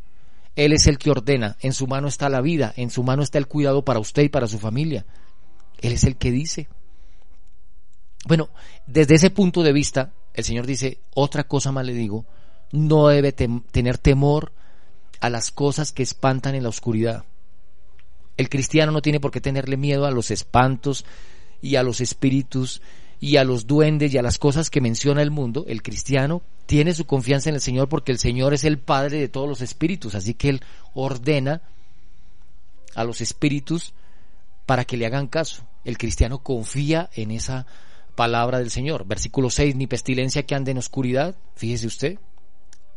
[0.56, 3.38] Él es el que ordena, en su mano está la vida, en su mano está
[3.38, 5.06] el cuidado para usted y para su familia.
[5.80, 6.68] Él es el que dice.
[8.26, 8.50] Bueno,
[8.86, 12.26] desde ese punto de vista, el Señor dice, otra cosa más le digo,
[12.72, 14.52] no debe tener temor
[15.20, 17.24] a las cosas que espantan en la oscuridad.
[18.36, 21.04] El cristiano no tiene por qué tenerle miedo a los espantos
[21.62, 22.82] y a los espíritus
[23.18, 25.64] y a los duendes y a las cosas que menciona el mundo.
[25.68, 29.28] El cristiano tiene su confianza en el Señor porque el Señor es el Padre de
[29.28, 30.60] todos los espíritus, así que Él
[30.94, 31.62] ordena
[32.94, 33.94] a los espíritus
[34.66, 35.66] para que le hagan caso.
[35.84, 37.66] El cristiano confía en esa
[38.16, 39.06] palabra del Señor.
[39.06, 42.18] Versículo 6, ni pestilencia que ande en oscuridad, fíjese usted.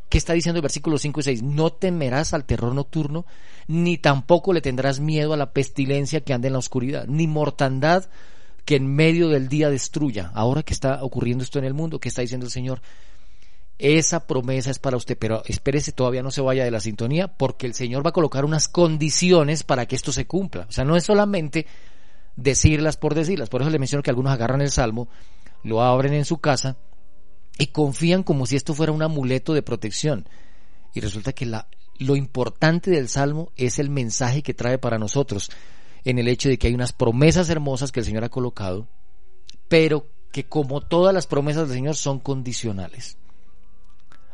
[0.10, 1.44] ¿Qué está diciendo el versículo 5 y 6?
[1.44, 3.26] No temerás al terror nocturno,
[3.68, 8.10] ni tampoco le tendrás miedo a la pestilencia que ande en la oscuridad, ni mortandad
[8.66, 10.32] que en medio del día destruya.
[10.34, 12.82] Ahora que está ocurriendo esto en el mundo, ¿qué está diciendo el Señor?
[13.78, 17.68] Esa promesa es para usted, pero espérese, todavía no se vaya de la sintonía, porque
[17.68, 20.66] el Señor va a colocar unas condiciones para que esto se cumpla.
[20.68, 21.68] O sea, no es solamente
[22.36, 23.48] decirlas por decirlas.
[23.50, 25.08] Por eso le menciono que algunos agarran el salmo,
[25.64, 26.78] lo abren en su casa
[27.60, 30.28] y confían como si esto fuera un amuleto de protección.
[30.96, 31.46] Y resulta que
[32.00, 35.52] lo importante del salmo es el mensaje que trae para nosotros,
[36.04, 38.88] en el hecho de que hay unas promesas hermosas que el Señor ha colocado,
[39.68, 43.18] pero que como todas las promesas del Señor son condicionales.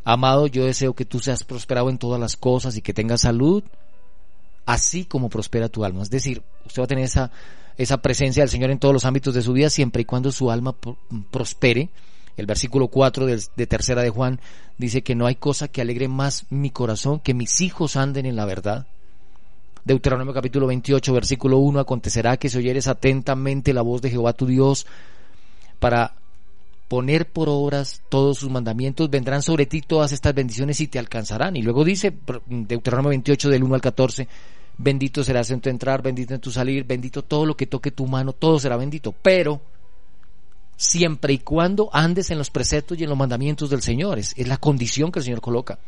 [0.04, 3.64] Amado, yo deseo que tú seas prosperado en todas las cosas y que tengas salud,
[4.66, 6.04] así como prospera tu alma.
[6.04, 7.32] Es decir, usted va a tener esa
[7.78, 10.50] esa presencia del Señor en todos los ámbitos de su vida, siempre y cuando su
[10.50, 10.76] alma
[11.32, 11.90] prospere.
[12.38, 14.40] El versículo 4 de, tercera de Juan
[14.78, 18.36] dice que no hay cosa que alegre más mi corazón que mis hijos anden en
[18.36, 18.88] la verdad.
[19.86, 24.48] Deuteronomio capítulo 28, versículo 1, acontecerá que si oyeres atentamente la voz de Jehová tu
[24.48, 24.88] Dios
[25.80, 26.16] para
[26.88, 31.56] poner por obras todos sus mandamientos, vendrán sobre ti todas estas bendiciones y te alcanzarán.
[31.56, 32.14] Y luego dice
[32.48, 34.28] Deuteronomio 28 del 1 al 14,
[34.78, 38.08] bendito serás en tu entrar, bendito en tu salir, bendito todo lo que toque tu
[38.08, 39.14] mano, todo será bendito.
[39.22, 39.62] Pero
[40.76, 44.58] siempre y cuando andes en los preceptos y en los mandamientos del Señor, es, la
[44.58, 45.80] condición que el Señor coloca.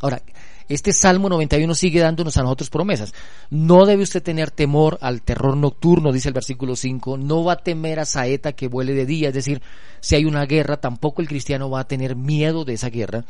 [0.00, 0.22] Ahora,
[0.68, 3.12] este Salmo 91 sigue dándonos a nosotros promesas.
[3.50, 7.18] No debe usted tener temor al terror nocturno, dice el versículo 5.
[7.18, 9.28] No va a temer a saeta que vuele de día.
[9.28, 9.62] Es decir,
[10.00, 13.24] si hay una guerra, tampoco el cristiano va a tener miedo de esa guerra.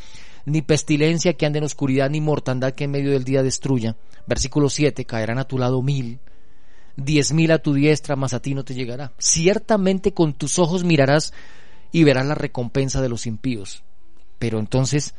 [0.44, 3.96] Ni pestilencia que ande en oscuridad, ni mortandad que en medio del día destruya.
[4.26, 5.04] Versículo 7.
[5.04, 6.20] Caerán a tu lado mil.
[6.96, 9.12] Diez mil a tu diestra, mas a ti no te llegará.
[9.18, 11.32] Ciertamente con tus ojos mirarás
[11.90, 13.82] y verás la recompensa de los impíos.
[14.38, 15.14] Pero entonces,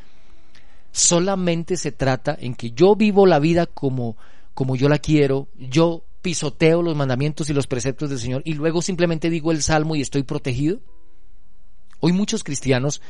[0.91, 4.17] solamente se trata en que yo vivo la vida como,
[4.53, 8.81] como yo la quiero, yo pisoteo los mandamientos y los preceptos del Señor y luego
[8.81, 10.79] simplemente digo el salmo y estoy protegido.
[11.99, 13.01] Hoy muchos cristianos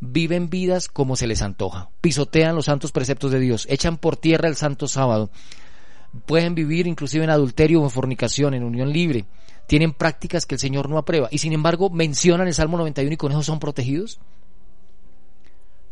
[0.00, 4.48] viven vidas como se les antoja, pisotean los santos preceptos de Dios, echan por tierra
[4.48, 5.30] el santo sábado,
[6.26, 9.26] pueden vivir inclusive en adulterio o en fornicación, en unión libre,
[9.66, 13.16] tienen prácticas que el Señor no aprueba y sin embargo mencionan el Salmo 91 y
[13.16, 14.18] con eso son protegidos.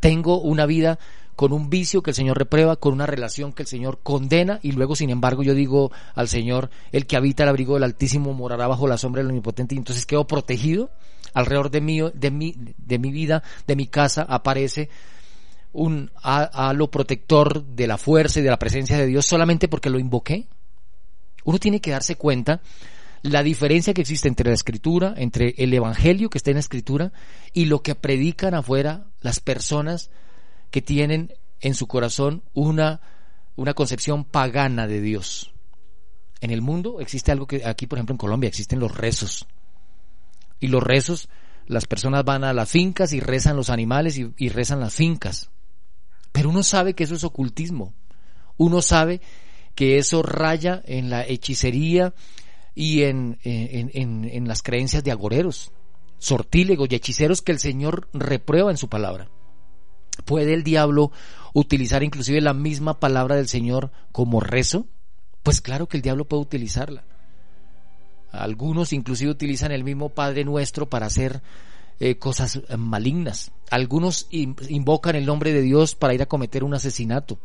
[0.00, 0.98] Tengo una vida
[1.38, 4.72] con un vicio que el Señor reprueba, con una relación que el Señor condena y
[4.72, 8.66] luego, sin embargo, yo digo al Señor, el que habita el abrigo del Altísimo morará
[8.66, 10.90] bajo la sombra del Omnipotente y entonces quedo protegido.
[11.34, 14.88] alrededor de mí, de mi, de mi vida, de mi casa, aparece
[15.72, 19.98] un halo protector de la fuerza y de la presencia de Dios solamente porque lo
[19.98, 20.46] invoqué.
[21.44, 22.60] Uno tiene que darse cuenta
[23.22, 27.12] la diferencia que existe entre la escritura, entre el evangelio que está en la escritura
[27.52, 30.10] y lo que predican afuera las personas
[30.70, 33.00] que tienen en su corazón una,
[33.56, 35.52] una concepción pagana de Dios.
[36.40, 39.46] En el mundo existe algo que aquí, por ejemplo, en Colombia existen los rezos.
[40.60, 41.28] Y los rezos,
[41.66, 45.50] las personas van a las fincas y rezan los animales y, rezan las fincas.
[46.38, 47.94] Pero uno sabe que eso es ocultismo.
[48.58, 49.20] Uno sabe
[49.74, 52.14] que eso raya en la hechicería
[52.76, 55.72] y en, en, en, en, las creencias de agoreros,
[56.18, 59.28] sortílegos y hechiceros que el Señor reprueba en su palabra.
[60.24, 61.10] ¿Puede el diablo
[61.54, 64.86] utilizar inclusive la misma palabra del Señor como rezo?
[65.42, 67.02] Pues claro que el diablo puede utilizarla.
[68.30, 71.42] Algunos inclusive utilizan el mismo Padre Nuestro para hacer
[72.00, 73.50] eh, cosas eh, malignas.
[73.70, 77.38] Algunos invocan el nombre de Dios para ir a cometer un asesinato.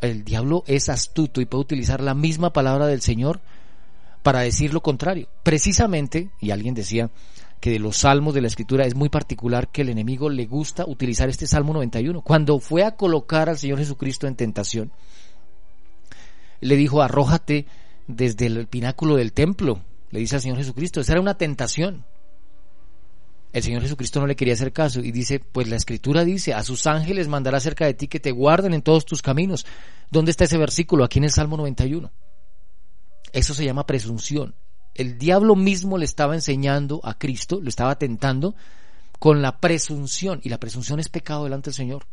[0.00, 3.40] El diablo es astuto y puede utilizar la misma palabra del Señor
[4.22, 5.28] para decir lo contrario.
[5.42, 7.10] Precisamente, y alguien decía
[7.60, 10.84] que de los salmos de la escritura es muy particular que el enemigo le gusta
[10.84, 12.22] utilizar este Salmo 91.
[12.22, 14.90] Cuando fue a colocar al Señor Jesucristo en tentación,
[16.60, 17.66] le dijo, arrójate
[18.08, 21.00] desde el pináculo del templo, le dice al Señor Jesucristo.
[21.00, 22.04] Esa era una tentación.
[23.52, 26.62] El Señor Jesucristo no le quería hacer caso y dice, pues la escritura dice, a
[26.62, 29.66] sus ángeles mandará cerca de ti que te guarden en todos tus caminos.
[30.10, 31.04] ¿Dónde está ese versículo?
[31.04, 32.10] Aquí en el Salmo 91.
[33.32, 34.54] Eso se llama presunción.
[34.94, 38.54] El diablo mismo le estaba enseñando a Cristo, lo estaba tentando
[39.18, 42.06] con la presunción y la presunción es pecado delante del Señor.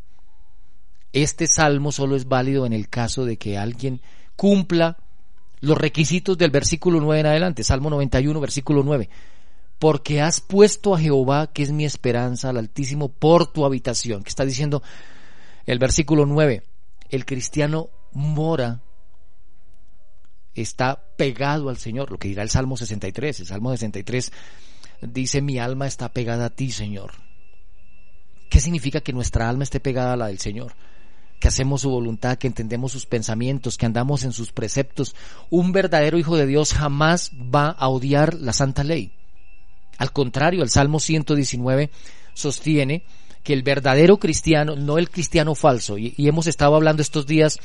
[1.12, 4.02] Este salmo solo es válido en el caso de que alguien
[4.36, 4.98] cumpla
[5.62, 9.10] los requisitos del versículo 9 en adelante, Salmo 91, versículo 9.
[9.80, 14.24] Porque has puesto a Jehová, que es mi esperanza, al Altísimo, por tu habitación.
[14.24, 14.84] Que está diciendo
[15.66, 16.64] el versículo 9.
[17.10, 18.82] El cristiano mora,
[20.54, 23.40] está pegado al Señor, lo que dirá el Salmo 63.
[23.40, 24.32] El Salmo 63
[25.02, 27.12] dice, mi alma está pegada a ti, Señor.
[28.50, 30.74] ¿Qué significa que nuestra alma esté pegada a la del Señor?
[31.40, 35.16] que hacemos su voluntad, que entendemos sus pensamientos, que andamos en sus preceptos.
[35.50, 39.14] Un verdadero hijo de Dios jamás va a odiar la santa ley.
[40.00, 41.92] Al contrario, el Salmo 119
[42.34, 43.04] sostiene
[43.44, 47.60] que el verdadero cristiano, no el cristiano falso, y, hemos estado hablando estos días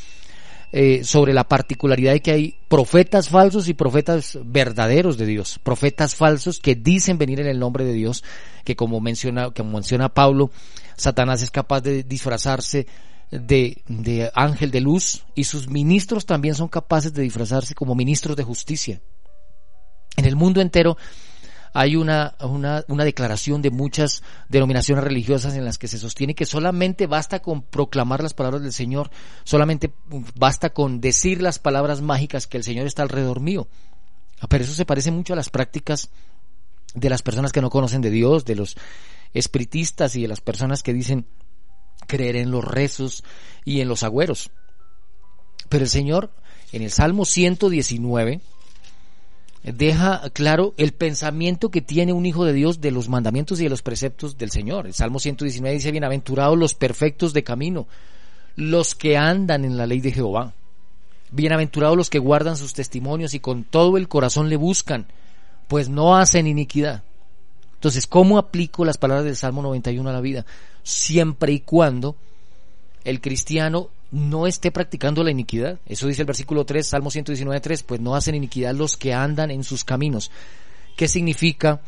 [0.72, 6.14] eh, sobre la particularidad de que hay profetas falsos y profetas verdaderos de Dios, profetas
[6.14, 8.24] falsos que dicen venir en el nombre de Dios,
[8.64, 10.51] que como menciona, como menciona Pablo,
[10.97, 12.87] Satanás es capaz de disfrazarse
[13.30, 18.43] de, ángel de luz y sus ministros también son capaces de disfrazarse como ministros de
[18.43, 19.01] justicia.
[20.16, 20.97] En el mundo entero
[21.77, 26.47] hay una, una, una, declaración de muchas denominaciones religiosas en las que se sostiene que
[26.47, 29.11] solamente basta con proclamar las palabras del Señor,
[29.43, 29.93] solamente
[30.37, 33.66] basta con decir las palabras mágicas que el Señor está alrededor mío.
[34.49, 36.11] Pero eso se parece mucho a las prácticas
[36.95, 38.77] de las personas que no conocen de Dios, de los
[39.33, 41.27] espiritistas y de las personas que dicen
[42.07, 43.25] creer en los rezos
[43.64, 44.53] y en los agüeros.
[45.68, 46.31] Pero el Señor,
[46.70, 48.41] en el Salmo 119,
[49.73, 53.71] deja claro el pensamiento que tiene un hijo de Dios de los mandamientos y de
[53.71, 54.87] los preceptos del Señor.
[54.87, 57.87] El Salmo 119 dice, bienaventurados los perfectos de camino,
[58.57, 60.53] los que andan en la ley de Jehová.
[61.31, 65.07] Bienaventurados los que guardan sus testimonios y con todo el corazón le buscan,
[65.67, 67.03] pues no hacen iniquidad.
[67.75, 70.45] Entonces, ¿cómo aplico las palabras del Salmo 91 a la vida?
[70.83, 72.17] Siempre y cuando
[73.05, 75.79] el cristiano no esté practicando la iniquidad.
[75.87, 79.51] Eso dice el versículo 3, Salmo 119, 3, pues no hacen iniquidad los que andan
[79.51, 80.31] en sus caminos.
[80.97, 81.81] ¿Qué significa?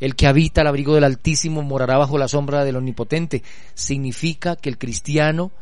[0.00, 3.42] El que habita al abrigo del Altísimo morará bajo la sombra del Omnipotente.
[3.74, 5.52] Significa que el cristiano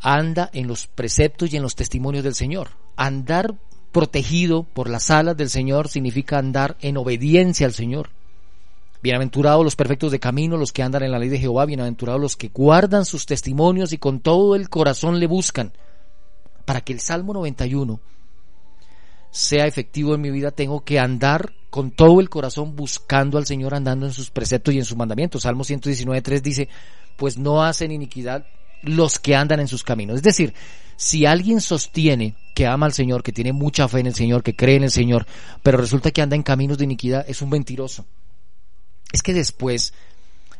[0.00, 2.68] anda en los preceptos y en los testimonios del Señor.
[2.96, 3.54] Andar
[3.92, 8.10] protegido por las alas del Señor significa andar en obediencia al Señor.
[9.02, 12.36] Bienaventurados los perfectos de camino, los que andan en la ley de Jehová, bienaventurados los
[12.36, 15.72] que guardan sus testimonios y con todo el corazón le buscan.
[16.64, 18.00] Para que el Salmo 91
[19.30, 23.74] sea efectivo en mi vida, tengo que andar con todo el corazón buscando al Señor,
[23.74, 25.42] andando en sus preceptos y en sus mandamientos.
[25.42, 26.68] Salmo 119.3 dice,
[27.16, 28.46] pues no hacen iniquidad
[28.82, 30.16] los que andan en sus caminos.
[30.16, 30.54] Es decir,
[30.96, 34.56] si alguien sostiene que ama al Señor, que tiene mucha fe en el Señor, que
[34.56, 35.26] cree en el Señor,
[35.62, 38.06] pero resulta que anda en caminos de iniquidad, es un mentiroso
[39.12, 39.92] es que después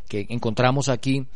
[0.08, 1.26] que encontramos aquí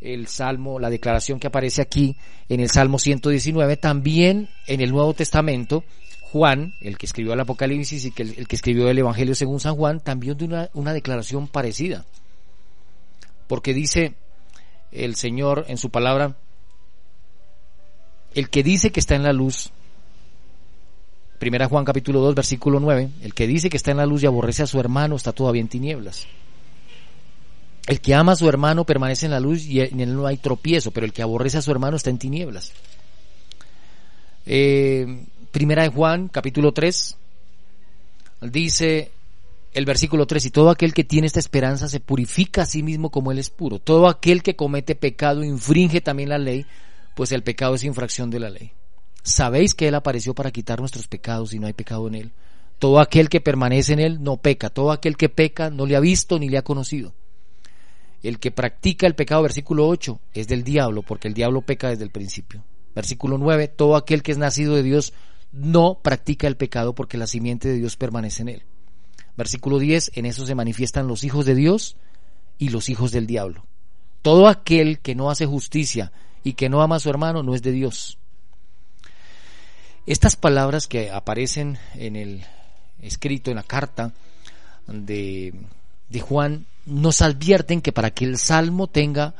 [0.00, 2.16] el Salmo, la declaración que aparece aquí
[2.48, 5.84] en el Salmo 119, también en el Nuevo Testamento,
[6.32, 9.74] Juan, el que escribió el Apocalipsis y que el, que escribió el Evangelio según San
[9.76, 12.04] Juan, también de una, una declaración parecida.
[13.46, 14.14] Porque dice
[14.92, 16.36] el Señor en su palabra,
[18.34, 19.70] el que dice que está en la luz,
[21.38, 24.26] primera Juan capítulo 2 versículo 9, el que dice que está en la luz y
[24.26, 26.26] aborrece a su hermano está todavía en tinieblas.
[27.90, 30.36] El que ama a su hermano permanece en la luz y en él no hay
[30.36, 32.70] tropiezo, pero el que aborrece a su hermano está en tinieblas.
[34.46, 37.16] Eh, primera de Juan, capítulo 3,
[38.42, 39.10] dice
[39.74, 43.10] el versículo 3, y todo aquel que tiene esta esperanza se purifica a sí mismo
[43.10, 43.80] como él es puro.
[43.80, 46.66] Todo aquel que comete pecado infringe también la ley,
[47.16, 48.70] pues el pecado es infracción de la ley.
[49.24, 52.30] Sabéis que él apareció para quitar nuestros pecados y no hay pecado en él.
[52.78, 54.70] Todo aquel que permanece en él no peca.
[54.70, 57.14] Todo aquel que peca no le ha visto ni le ha conocido.
[58.22, 62.04] El que practica el pecado, versículo 8, es del diablo, porque el diablo peca desde
[62.04, 62.62] el principio.
[62.94, 65.12] Versículo 9, todo aquel que es nacido de Dios
[65.52, 68.62] no practica el pecado porque la simiente de Dios permanece en él.
[69.36, 71.96] Versículo 10, en eso se manifiestan los hijos de Dios
[72.58, 73.64] y los hijos del diablo.
[74.22, 76.12] Todo aquel que no hace justicia
[76.44, 78.18] y que no ama a su hermano no es de Dios.
[80.06, 82.44] Estas palabras que aparecen en el
[83.00, 84.12] escrito, en la carta
[84.86, 85.54] de,
[86.10, 89.34] de Juan, nos advierten que para que el salmo tenga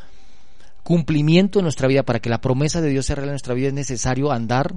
[0.83, 3.69] cumplimiento en nuestra vida, para que la promesa de Dios se realice en nuestra vida,
[3.69, 4.75] es necesario andar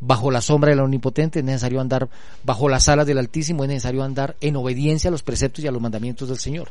[0.00, 2.08] bajo la sombra del Omnipotente, es necesario andar
[2.44, 5.72] bajo las alas del Altísimo, es necesario andar en obediencia a los preceptos y a
[5.72, 6.68] los mandamientos del Señor.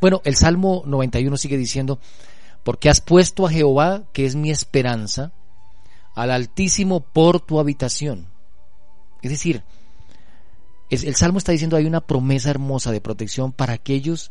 [0.00, 1.98] Bueno, el Salmo 91 sigue diciendo,
[2.64, 5.32] porque has puesto a Jehová, que es mi esperanza,
[6.14, 8.26] al Altísimo por tu habitación.
[9.22, 9.62] Es decir,
[10.90, 14.30] el Salmo está diciendo hay una promesa hermosa de protección para aquellos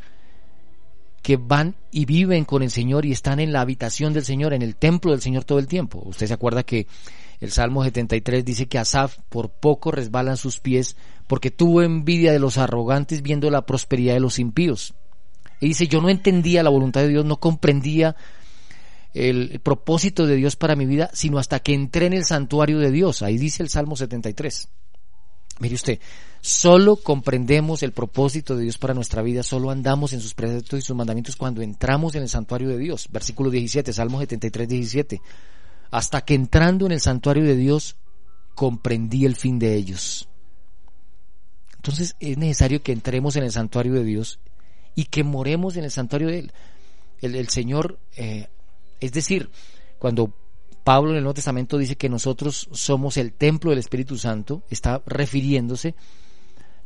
[1.21, 4.61] que van y viven con el Señor y están en la habitación del Señor, en
[4.61, 6.01] el templo del Señor todo el tiempo.
[6.05, 6.87] Usted se acuerda que
[7.39, 10.95] el Salmo 73 dice que Asaf por poco resbalan sus pies
[11.27, 14.93] porque tuvo envidia de los arrogantes viendo la prosperidad de los impíos.
[15.59, 18.15] Y dice, yo no entendía la voluntad de Dios, no comprendía
[19.13, 22.91] el propósito de Dios para mi vida, sino hasta que entré en el santuario de
[22.91, 23.21] Dios.
[23.21, 24.69] Ahí dice el Salmo 73.
[25.59, 25.99] Mire usted,
[26.41, 30.81] solo comprendemos el propósito de Dios para nuestra vida, solo andamos en sus preceptos y
[30.81, 33.07] sus mandamientos cuando entramos en el santuario de Dios.
[33.11, 35.21] Versículo 17, Salmo 73, 17.
[35.89, 37.95] Hasta que entrando en el santuario de Dios,
[38.53, 40.27] comprendí el fin de ellos.
[41.77, 44.39] Entonces es necesario que entremos en el santuario de Dios
[44.93, 46.51] y que moremos en el santuario de Él.
[47.21, 48.49] El, Señor, eh,
[48.99, 49.49] es decir,
[49.97, 50.33] cuando
[50.87, 55.01] Pablo en el Nuevo Testamento dice que nosotros somos el templo del Espíritu Santo, está
[55.05, 55.95] refiriéndose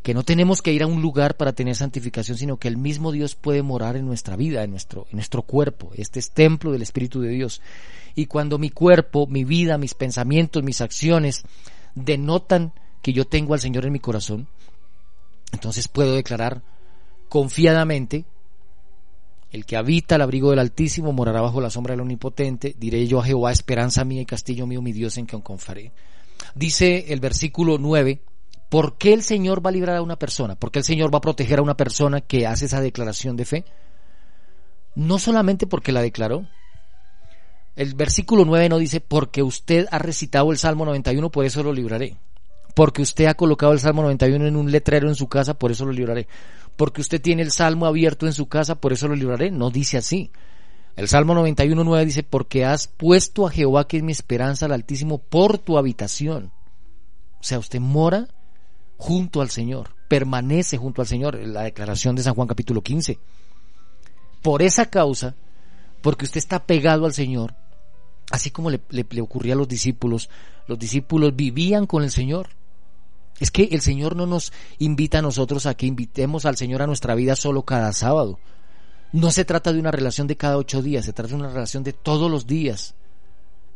[0.02, 3.12] que no tenemos que ir a un lugar para tener santificación, sino que el mismo
[3.12, 5.92] Dios puede morar en nuestra vida, en nuestro, cuerpo.
[5.94, 7.62] Este es templo del Espíritu de Dios.
[8.16, 11.44] Y cuando mi cuerpo, mi vida, mis pensamientos, mis acciones
[11.94, 12.74] denotan
[13.04, 14.48] que yo tengo al Señor en mi corazón,
[15.52, 16.64] entonces puedo declarar
[17.30, 18.26] confiadamente
[19.52, 22.74] el que habita el abrigo del Altísimo morará bajo la sombra del Omnipotente.
[22.78, 25.92] Diré yo a Jehová, esperanza mía y castillo mío, mi Dios en quien confaré.
[26.56, 28.22] Dice el versículo 9,
[28.70, 30.56] ¿por qué el Señor va a librar a una persona?
[30.56, 33.46] ¿Por qué el Señor va a proteger a una persona que hace esa declaración de
[33.46, 33.66] fe?
[34.96, 36.48] No solamente porque la declaró.
[37.76, 41.74] El versículo 9 no dice, porque usted ha recitado el Salmo 91, por eso lo
[41.74, 42.16] libraré.
[42.74, 45.86] Porque usted ha colocado el Salmo 91 en un letrero en su casa, por eso
[45.86, 46.28] lo libraré
[46.82, 49.52] porque usted tiene el salmo abierto en su casa, por eso lo libraré.
[49.52, 50.32] No dice así.
[50.96, 55.20] El Salmo 91.9 dice, porque has puesto a Jehová, que es mi esperanza, al Altísimo,
[55.20, 56.52] por tu habitación.
[57.40, 58.30] O sea, usted mora
[58.98, 63.20] junto al Señor, permanece junto al Señor, la declaración de San Juan capítulo 15.
[64.42, 65.36] Por esa causa,
[66.02, 67.54] porque usted está pegado al Señor,
[68.32, 70.32] así como le, le ocurría a los discípulos,
[70.66, 72.50] los discípulos vivían con el Señor,
[73.42, 76.88] es que el Señor no nos invita a nosotros a que invitemos al Señor a
[76.88, 78.38] nuestra vida solo cada sábado.
[79.14, 81.84] No se trata de una relación de cada ocho días, se trata de una relación
[81.84, 82.94] de todos los días.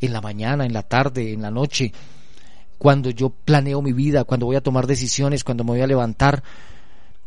[0.02, 1.92] En la mañana, en la tarde, en la noche,
[2.78, 6.44] cuando yo planeo mi vida, cuando voy a tomar decisiones, cuando me voy a levantar,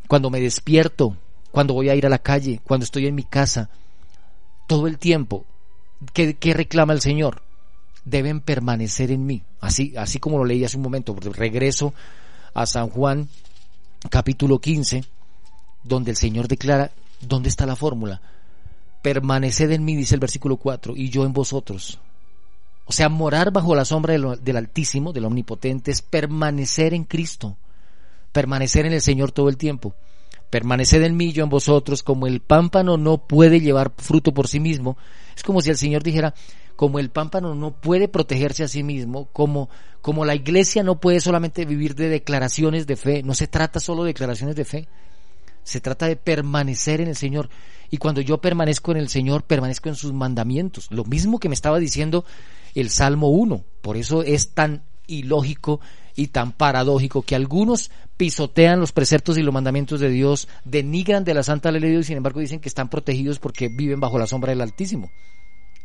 [0.07, 1.17] cuando me despierto,
[1.51, 3.69] cuando voy a ir a la calle, cuando estoy en mi casa,
[4.69, 5.45] todo el tiempo.
[6.13, 7.43] ¿Qué, qué reclama el Señor?
[8.05, 9.43] Deben permanecer en mí.
[9.61, 11.95] Así, así como lo leí hace un momento, regreso
[12.59, 13.29] a San Juan
[14.11, 15.05] capítulo 15,
[15.85, 16.91] donde el Señor declara,
[17.21, 18.21] ¿dónde está la fórmula?
[19.01, 22.01] Permaneced en mí, dice el versículo 4, y yo en vosotros.
[22.85, 27.57] O sea, morar bajo la sombra del, del Altísimo, del Omnipotente, es permanecer en Cristo,
[28.33, 29.95] permanecer en el Señor todo el tiempo.
[30.51, 34.59] Permaneced en mí, yo en vosotros, como el pámpano no puede llevar fruto por sí
[34.59, 34.97] mismo.
[35.37, 36.35] Es como si el Señor dijera,
[36.79, 39.69] como el pámpano no puede protegerse a sí mismo, como,
[40.01, 44.05] como la iglesia no puede solamente vivir de declaraciones de fe, no se trata solo
[44.05, 44.89] de declaraciones de fe,
[45.65, 47.51] se trata de permanecer en el Señor.
[47.91, 50.87] Y cuando yo permanezco en el Señor, permanezco en sus mandamientos.
[50.93, 52.25] Lo mismo que me estaba diciendo
[52.77, 53.65] el Salmo 1.
[53.83, 55.81] Por eso es tan ilógico
[56.15, 61.35] y tan paradójico que algunos pisotean los preceptos y los mandamientos de Dios, denigran de
[61.35, 64.17] la santa ley de Dios y sin embargo dicen que están protegidos porque viven bajo
[64.17, 65.11] la sombra del Altísimo.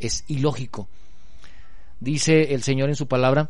[0.06, 0.88] Es ilógico.
[2.00, 3.50] Dice el Señor en su palabra,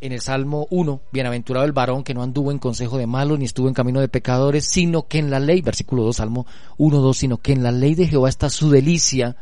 [0.00, 3.44] en el Salmo 1, bienaventurado el varón que no anduvo en consejo de malos ni
[3.44, 6.46] estuvo en camino de pecadores, sino que en la ley, versículo 2, Salmo
[6.78, 9.36] 1, 2, sino que en la ley de Jehová está su delicia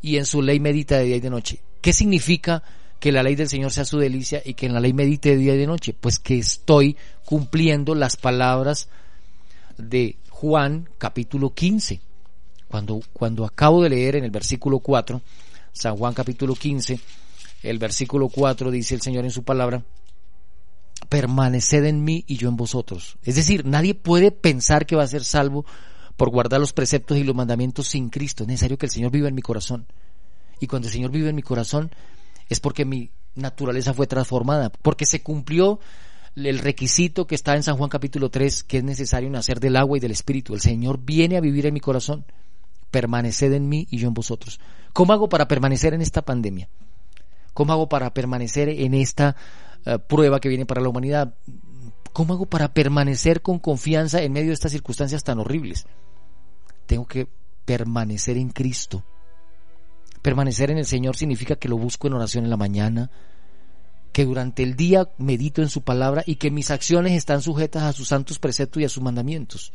[0.00, 1.60] y en su ley medita de día y de noche.
[1.80, 2.62] ¿Qué significa
[3.00, 5.36] que la ley del Señor sea su delicia y que en la ley medite de
[5.36, 5.94] día y de noche.
[5.98, 8.88] Pues que estoy cumpliendo las palabras
[9.76, 12.00] de Juan capítulo 15.
[12.68, 15.20] Cuando, cuando acabo de leer en el versículo 4,
[15.72, 17.00] San Juan capítulo 15,
[17.62, 19.82] el versículo 4 dice el Señor en su palabra,
[21.08, 23.16] permaneced en mí y yo en vosotros.
[23.22, 25.64] Es decir, nadie puede pensar que va a ser salvo
[26.16, 28.42] por guardar los preceptos y los mandamientos sin Cristo.
[28.42, 29.86] Es necesario que el Señor viva en mi corazón.
[30.60, 31.90] Y cuando el Señor vive en mi corazón,
[32.48, 35.78] es porque mi naturaleza fue transformada, porque se cumplió
[36.34, 39.96] el requisito que está en San Juan capítulo 3, que es necesario nacer del agua
[39.96, 40.54] y del espíritu.
[40.54, 42.24] El Señor viene a vivir en mi corazón.
[42.90, 44.60] Permaneced en mí y yo en vosotros.
[44.92, 46.68] ¿Cómo hago para permanecer en esta pandemia?
[47.54, 49.36] ¿Cómo hago para permanecer en esta
[49.84, 51.34] eh, prueba que viene para la humanidad?
[52.12, 55.86] ¿Cómo hago para permanecer con confianza en medio de estas circunstancias tan horribles?
[56.86, 57.28] Tengo que
[57.64, 59.04] permanecer en Cristo
[60.22, 63.10] Permanecer en el Señor significa que lo busco en oración en la mañana,
[64.12, 67.92] que durante el día medito en su palabra y que mis acciones están sujetas a
[67.92, 69.72] sus santos preceptos y a sus mandamientos.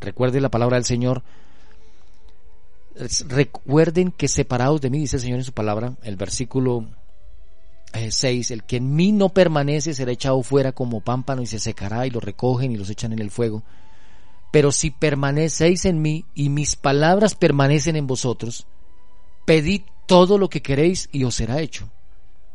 [0.00, 1.22] Recuerde la palabra del Señor.
[3.28, 6.86] Recuerden que separados de mí, dice el Señor en su palabra, el versículo
[7.92, 11.58] 6, eh, el que en mí no permanece será echado fuera como pámpano y se
[11.58, 13.62] secará y lo recogen y los echan en el fuego.
[14.52, 18.66] Pero si permanecéis en mí y mis palabras permanecen en vosotros,
[19.44, 21.90] pedid todo lo que queréis y os será hecho.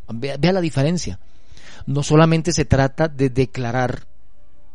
[0.07, 1.19] Vea, la diferencia.
[1.85, 4.07] No solamente se trata de declarar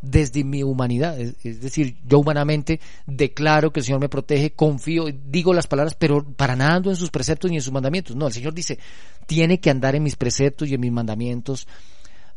[0.05, 5.53] desde mi humanidad, es, decir, yo humanamente declaro que el Señor me protege, confío, digo
[5.55, 8.15] las palabras, pero para nada ando en sus preceptos ni en sus mandamientos.
[8.17, 8.79] No, el Señor dice,
[9.27, 11.67] tiene que andar en mis preceptos y en mis mandamientos,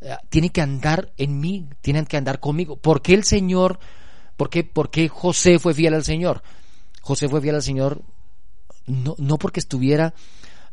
[0.02, 2.78] eh, tiene que andar en mí, tienen que andar conmigo.
[2.78, 3.80] ¿Por qué el Señor,
[4.36, 6.42] por qué, por qué José fue fiel al Señor?
[7.02, 8.02] José fue fiel al Señor
[8.88, 10.14] no, no porque estuviera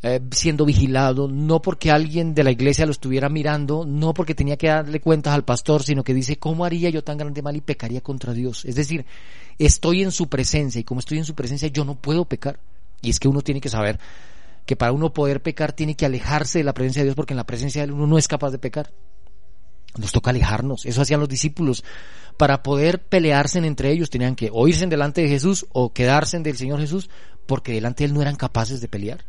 [0.06, 4.58] eh, siendo vigilado, no porque alguien de la iglesia lo estuviera mirando, no porque tenía
[4.58, 7.62] que darle cuentas al pastor, sino que dice, ¿cómo haría yo tan grande mal y
[7.62, 8.66] pecaría contra Dios?
[8.66, 9.06] Es decir,
[9.58, 12.60] estoy en su presencia y como estoy en su presencia yo no puedo pecar.
[13.00, 13.98] Y es que uno tiene que saber
[14.66, 17.38] que para uno poder pecar tiene que alejarse de la presencia de Dios porque en
[17.38, 18.92] la presencia de él uno no es capaz de pecar.
[19.96, 20.84] Nos toca alejarnos.
[20.84, 21.82] Eso hacían los discípulos.
[22.36, 26.58] Para poder pelearse entre ellos tenían que o irse delante de Jesús o quedarse del
[26.58, 27.08] Señor Jesús
[27.46, 29.24] porque delante de él no eran capaces de pelear.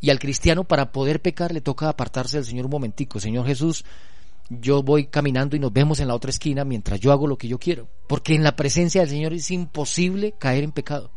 [0.00, 3.18] Y al cristiano para poder pecar le toca apartarse del Señor un momentico.
[3.18, 3.84] Señor Jesús,
[4.50, 7.48] yo voy caminando y nos vemos en la otra esquina mientras yo hago lo que
[7.48, 7.88] yo quiero.
[8.06, 11.10] Porque en la presencia del Señor es imposible caer en pecado.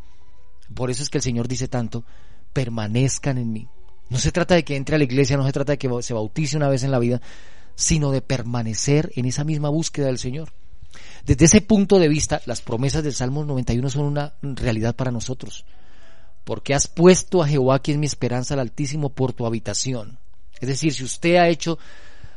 [0.74, 2.04] Por eso es que el Señor dice tanto,
[2.52, 3.68] permanezcan en mí.
[4.08, 6.14] No se trata de que entre a la iglesia, no se trata de que se
[6.14, 7.20] bautice una vez en la vida,
[7.76, 10.52] sino de permanecer en esa misma búsqueda del Señor.
[11.24, 15.64] Desde ese punto de vista, las promesas del Salmo 91 son una realidad para nosotros.
[16.44, 20.18] Porque has puesto a Jehová, quien es mi esperanza, al Altísimo, por tu habitación.
[20.60, 21.78] Es decir, si usted ha hecho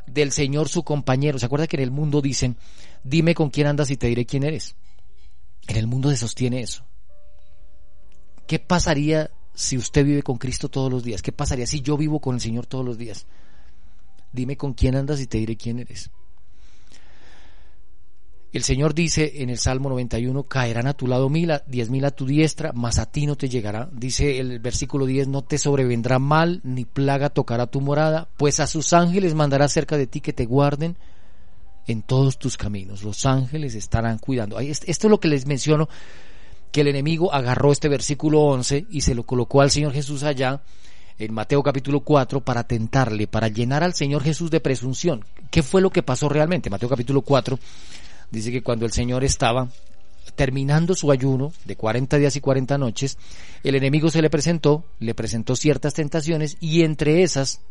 [0.05, 2.57] del Señor su compañero, ¿se acuerda que en el mundo dicen,
[3.03, 4.75] dime con quién andas y te diré quién eres?
[5.67, 6.85] En el mundo se sostiene eso.
[8.47, 11.21] ¿Qué pasaría si usted vive con Cristo todos los días?
[11.21, 13.25] ¿Qué pasaría si yo vivo con el Señor todos los días?
[14.31, 16.09] Dime con quién andas y te diré quién eres.
[18.53, 22.11] El Señor dice en el Salmo 91, caerán a tu lado mil, diez mil a
[22.11, 23.89] tu diestra, mas a ti no te llegará.
[23.91, 28.67] Dice el versículo 10, no te sobrevendrá mal, ni plaga tocará tu morada, pues a
[28.67, 30.97] sus ángeles mandará cerca de ti que te guarden
[31.87, 33.01] en todos tus caminos.
[33.01, 34.59] Los ángeles estarán cuidando.
[34.59, 35.89] Esto es lo que les menciono,
[36.71, 40.61] que el enemigo agarró este versículo 11 y se lo colocó al Señor Jesús allá
[41.17, 45.25] en Mateo capítulo 4 para tentarle, para llenar al Señor Jesús de presunción.
[45.49, 46.69] ¿Qué fue lo que pasó realmente?
[46.69, 47.57] Mateo capítulo 4
[48.33, 49.69] dice que cuando el Señor estaba
[50.35, 53.17] terminando su ayuno de 40 días y 40 noches,
[53.63, 57.61] el enemigo se le presentó, le presentó ciertas tentaciones y entre esas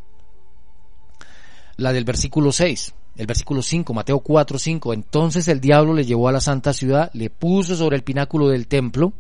[1.77, 4.93] la del versículo 6, el versículo 5, Mateo 4, 5.
[4.93, 8.69] Entonces el diablo le llevó a la santa ciudad, le puso sobre el pináculo del
[8.69, 9.13] templo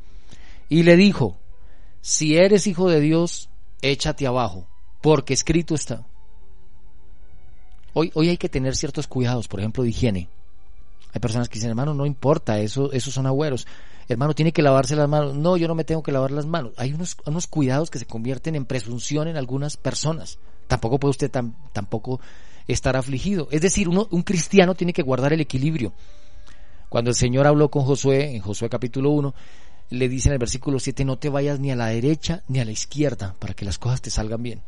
[0.68, 1.38] y le dijo,
[2.00, 3.48] si eres hijo de Dios,
[3.80, 4.68] échate abajo,
[5.00, 6.06] porque escrito está.
[7.94, 10.28] Hoy, hoy hay que tener ciertos cuidados, por ejemplo, de higiene.
[11.12, 13.66] Hay personas que dicen, hermano, no importa, eso, esos son agüeros.
[14.08, 15.34] Hermano, tiene que lavarse las manos.
[15.34, 16.72] No, yo no me tengo que lavar las manos.
[16.76, 20.38] Hay unos, unos cuidados que se convierten en presunción en algunas personas.
[20.66, 22.20] Tampoco puede usted tampoco
[22.66, 23.48] estar afligido.
[23.50, 25.92] Es decir, uno, un cristiano tiene que guardar el equilibrio.
[26.88, 29.34] Cuando el Señor habló con Josué, en Josué capítulo 1,
[29.90, 32.64] le dice en el versículo 7, no te vayas ni a la derecha ni a
[32.64, 34.62] la izquierda para que las cosas te salgan bien.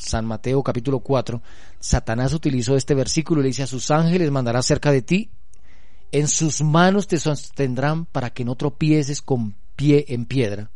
[0.00, 1.42] San Mateo capítulo 4,
[1.78, 5.30] Satanás utilizó este versículo y le dice a sus ángeles mandará cerca de ti,
[6.10, 10.70] en sus manos te sostendrán para que no tropieces con pie en piedra.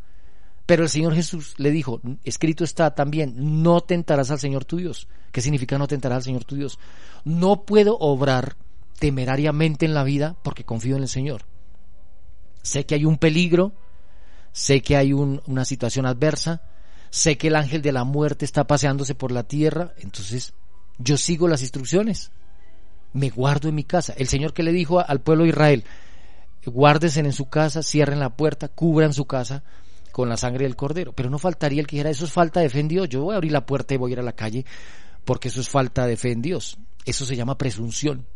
[0.66, 5.08] Pero el Señor Jesús le dijo, escrito está también, no tentarás al Señor tu Dios.
[5.32, 6.78] ¿Qué significa no tentarás al Señor tu Dios?
[7.24, 8.56] No puedo obrar
[8.98, 11.42] temerariamente en la vida porque confío en el Señor.
[12.62, 13.72] Sé que hay un peligro,
[14.52, 16.62] sé que hay una situación adversa,
[17.14, 20.52] sé que el ángel de la muerte está paseándose por la tierra, entonces
[20.98, 22.32] yo sigo las instrucciones,
[23.12, 24.14] me guardo en mi casa.
[24.16, 25.84] El Señor que le dijo al pueblo de Israel,
[26.66, 29.62] guárdese en su casa, cierren la puerta, cubran su casa
[30.10, 31.12] con la sangre del cordero.
[31.12, 33.34] Pero no faltaría el que dijera, eso es falta de fe en Dios, yo voy
[33.34, 34.64] a abrir la puerta y voy a ir a la calle
[35.24, 36.78] porque eso es falta de fe en Dios.
[37.04, 38.26] Eso se llama presunción.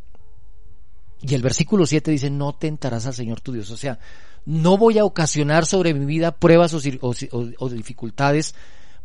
[1.20, 3.70] Y el versículo 7 dice, no tentarás al Señor tu Dios.
[3.70, 3.98] O sea,
[4.44, 8.54] no voy a ocasionar sobre mi vida pruebas o, dificultades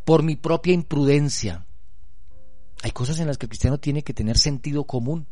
[0.04, 1.66] por mi propia imprudencia.
[2.82, 5.26] Hay cosas en las que el cristiano tiene que tener sentido común.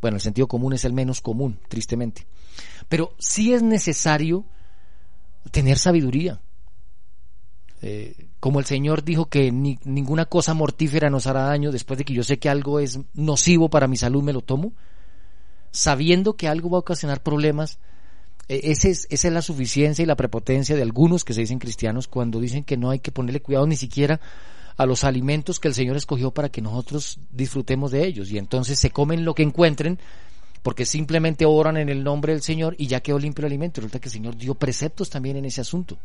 [0.00, 2.26] Bueno, el sentido común es el menos común, tristemente.
[2.88, 4.44] Pero sí es necesario
[5.50, 6.40] tener sabiduría.
[7.82, 12.14] Eh, como el Señor dijo que ninguna cosa mortífera nos hará daño, después de que
[12.14, 14.72] yo sé que algo es nocivo para mi salud, me lo tomo,
[15.70, 17.78] sabiendo que algo va a ocasionar problemas,
[18.48, 22.40] e, esa es, la suficiencia y la prepotencia de algunos que se dicen cristianos cuando
[22.40, 24.20] dicen que no hay que ponerle cuidado ni siquiera
[24.76, 28.30] a los alimentos que el Señor escogió para que nosotros disfrutemos de ellos.
[28.30, 29.98] Y entonces se comen lo que encuentren
[30.62, 33.80] porque simplemente oran en el nombre del Señor y ya quedó limpio el alimento.
[33.80, 35.96] Resulta que el Señor dio preceptos también en ese asunto.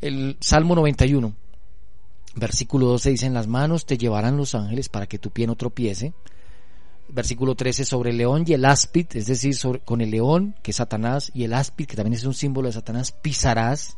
[0.00, 1.34] El Salmo 91,
[2.36, 5.56] versículo 12 dice, en las manos te llevarán los ángeles para que tu pie no
[5.56, 6.12] tropiece
[7.08, 10.76] versículo 13, sobre el león y el áspid, es decir, con el león, que es
[10.76, 13.96] Satanás, y el áspid, que también es un símbolo de Satanás, pisarás,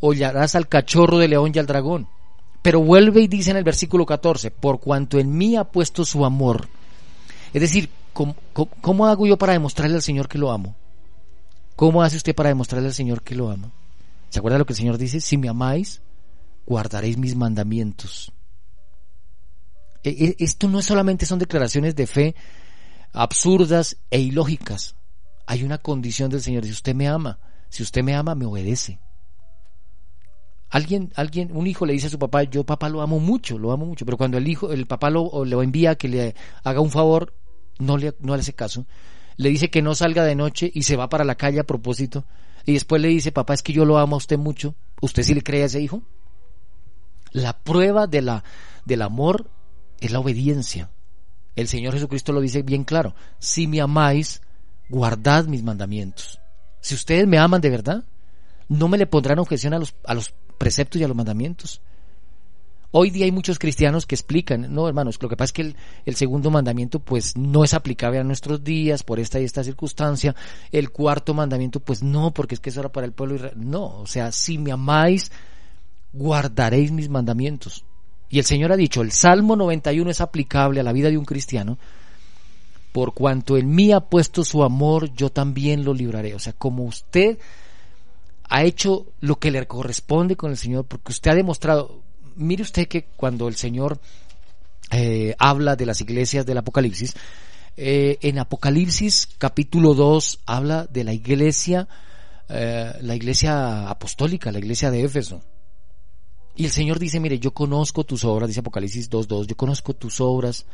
[0.00, 2.08] hollarás al cachorro de león y al dragón.
[2.62, 6.24] Pero vuelve y dice en el versículo 14, por cuanto en mí ha puesto su
[6.24, 6.68] amor.
[7.52, 8.34] Es decir, ¿cómo,
[8.80, 10.74] cómo hago yo para demostrarle al Señor que lo amo?
[11.76, 13.70] ¿Cómo hace usted para demostrarle al Señor que lo ama?
[14.30, 15.20] ¿Se acuerda lo que el Señor dice?
[15.20, 16.00] Si me amáis,
[16.66, 18.32] guardaréis mis mandamientos.
[20.04, 22.34] E, e, esto no solamente son declaraciones de fe
[23.12, 24.96] absurdas e ilógicas.
[25.46, 26.64] Hay una condición del Señor.
[26.64, 27.40] Si usted me ama,
[27.70, 29.00] si usted me ama, me obedece.
[30.70, 33.70] Alguien, alguien, un hijo le dice a su papá, yo papá lo amo mucho, lo
[33.70, 36.34] amo mucho, pero cuando el hijo, el papá lo, lo envía a que le
[36.64, 37.32] haga un favor,
[37.78, 38.86] no le, no hace caso.
[39.36, 42.24] Le dice que no salga de noche y se va para la calle a propósito.
[42.66, 44.74] Y después le dice, papá, es que yo lo amo a usted mucho.
[45.00, 46.02] ¿Usted sí le cree a ese hijo?
[47.30, 48.44] La prueba de la,
[48.84, 49.50] del amor
[50.06, 50.90] es la obediencia.
[51.56, 54.42] El Señor Jesucristo lo dice bien claro, si me amáis,
[54.88, 56.40] guardad mis mandamientos.
[56.80, 58.04] Si ustedes me aman de verdad,
[58.68, 61.80] no me le pondrán objeción a los, a los preceptos y a los mandamientos.
[62.96, 65.74] Hoy día hay muchos cristianos que explican, no hermanos, lo que pasa es que
[66.06, 70.36] el, segundo mandamiento pues no es aplicable a nuestros días por esta y esta circunstancia,
[70.70, 74.06] el cuarto mandamiento pues no, porque es que eso era para el pueblo No, o
[74.06, 75.32] sea, si me amáis,
[76.12, 77.84] guardaréis mis mandamientos.
[78.30, 81.24] Y el Señor ha dicho, el Salmo 91 es aplicable a la vida de un
[81.24, 81.78] cristiano,
[82.92, 86.34] por cuanto en mí ha puesto su amor, yo también lo libraré.
[86.34, 87.38] O sea, como usted
[88.48, 92.02] ha hecho lo que le corresponde con el Señor, porque usted ha demostrado,
[92.36, 93.98] mire usted que cuando el Señor
[94.90, 97.14] eh, habla de las iglesias del Apocalipsis,
[97.76, 101.88] eh, en Apocalipsis capítulo 2 habla de la iglesia,
[102.48, 105.42] eh, la iglesia apostólica, la iglesia de Éfeso.
[106.56, 110.20] Y el Señor dice, mire, yo conozco tus obras, dice Apocalipsis 2.2, yo conozco tus
[110.20, 110.66] obras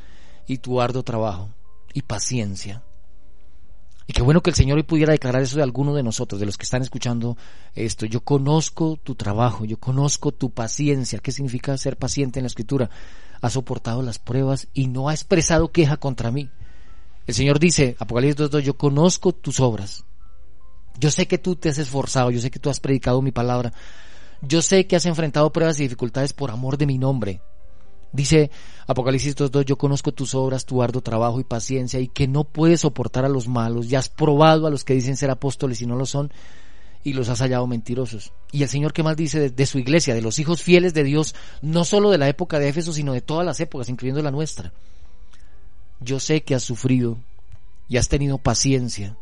[0.46, 1.50] y tu arduo trabajo
[1.94, 2.82] y paciencia.
[4.06, 6.46] Y qué bueno que el Señor hoy pudiera declarar eso de alguno de nosotros, de
[6.46, 7.36] los que están escuchando
[7.76, 8.06] esto.
[8.06, 11.20] Yo conozco tu trabajo, yo conozco tu paciencia.
[11.20, 12.90] ¿Qué significa ser paciente en la escritura?
[13.40, 16.50] Ha soportado las pruebas y no ha expresado queja contra mí.
[17.28, 20.04] El Señor dice, Apocalipsis 2.2, yo conozco tus obras.
[20.98, 23.72] Yo sé que tú te has esforzado, yo sé que tú has predicado mi palabra,
[24.43, 27.41] yo sé que has enfrentado pruebas y dificultades por amor de mi nombre.
[28.12, 28.51] Dice
[28.86, 32.80] Apocalipsis 2.2, yo conozco tus obras, tu arduo trabajo y paciencia y que no puedes
[32.80, 33.88] soportar a los malos.
[33.88, 36.32] Ya has probado a los que dicen ser apóstoles y no lo son
[37.05, 38.32] y los has hallado mentirosos.
[38.53, 41.05] Y el Señor, ¿qué más dice de, de, su iglesia, de los hijos fieles de
[41.05, 44.30] Dios, no solo de la época de Éfeso, sino de todas las épocas, incluyendo la
[44.30, 44.72] nuestra?
[46.01, 47.18] Yo sé que has sufrido
[47.88, 49.16] y has tenido paciencia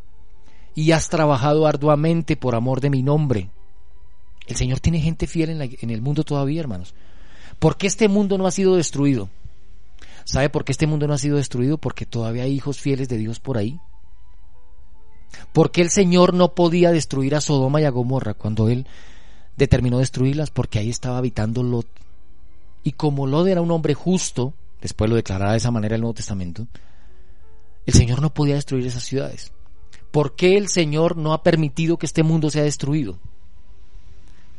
[0.75, 3.49] y has trabajado arduamente por amor de mi nombre.
[4.49, 6.95] El Señor tiene gente fiel en, el mundo todavía, hermanos.
[7.59, 9.29] ¿Por qué este mundo no ha sido destruido?
[10.25, 11.77] ¿Sabe por qué este mundo no ha sido destruido?
[11.77, 13.79] Porque todavía hay hijos fieles de Dios por ahí.
[15.53, 18.87] ¿Por qué el Señor no podía destruir a Sodoma y a Gomorra cuando Él
[19.55, 20.49] determinó destruirlas?
[20.49, 21.85] Porque ahí estaba habitando Lot.
[22.83, 26.15] Y como Lot era un hombre justo, después lo declarará de esa manera el Nuevo
[26.15, 26.65] Testamento,
[27.85, 29.51] el Señor no podía destruir esas ciudades.
[30.09, 33.19] ¿Por qué el Señor no ha permitido que este mundo sea destruido?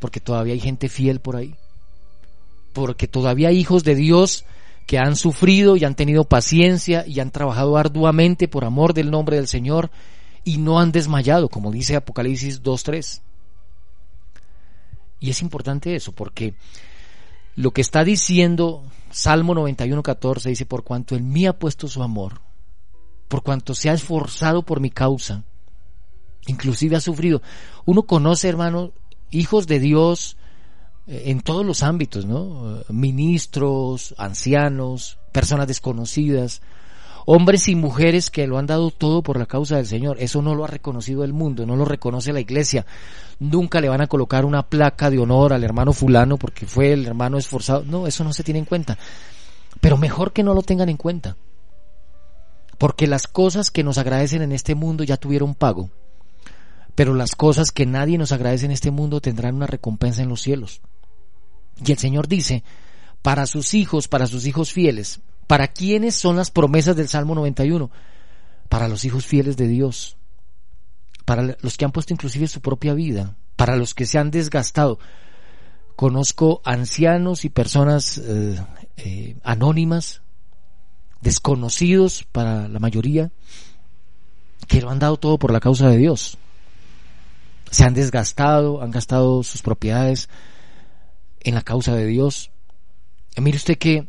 [0.01, 1.55] Porque todavía hay gente fiel por ahí.
[2.73, 4.45] Porque todavía hay hijos de Dios
[4.87, 9.37] que han sufrido y han tenido paciencia y han trabajado arduamente por amor del nombre
[9.37, 9.91] del Señor
[10.43, 13.21] y no han desmayado, como dice Apocalipsis 2.3.
[15.21, 16.55] Y es importante eso, porque
[17.55, 22.41] lo que está diciendo Salmo 91.14 dice, por cuanto en mí ha puesto su amor,
[23.29, 25.45] por cuanto se ha esforzado por mi causa,
[26.47, 27.43] inclusive ha sufrido.
[27.85, 28.93] Uno conoce, hermano,
[29.31, 30.37] hijos de Dios
[31.07, 32.83] eh, en todos los ámbitos, ¿no?
[32.89, 36.63] Ministros, ancianos, personas desconocidas,
[37.27, 40.17] hombres y mujeres que lo han dado todo por la causa del Señor.
[40.21, 42.87] Eso no lo ha reconocido el mundo, no lo reconoce la iglesia.
[43.39, 47.07] Nunca le van a colocar una placa de honor al hermano fulano porque fue el
[47.07, 47.85] hermano esforzado.
[47.85, 48.99] No, eso no se tiene en cuenta.
[49.81, 51.37] Pero mejor que no lo tengan en cuenta.
[52.79, 55.91] Porque las cosas que nos agradecen en este mundo ya tuvieron pago.
[56.95, 60.43] Pero las cosas que nadie nos agradece en este mundo tendrán una recompensa en los
[60.43, 60.81] cielos.
[61.85, 62.63] Y el Señor dice,
[63.23, 65.21] para sus hijos, para sus hijos fieles,
[65.51, 67.91] ¿Para quiénes son las promesas del Salmo 91?
[68.69, 70.17] Para los hijos fieles de Dios,
[71.25, 75.01] para los que han puesto inclusive su propia vida, para los que se han desgastado.
[75.97, 78.65] Conozco ancianos y personas eh,
[78.99, 80.23] eh, anónimas,
[81.21, 83.33] desconocidos para la mayoría,
[84.69, 86.39] que lo han dado todo por la causa de Dios.
[87.71, 90.29] Se han desgastado, han gastado sus propiedades
[91.41, 92.51] en la causa de Dios.
[93.37, 94.09] mire usted que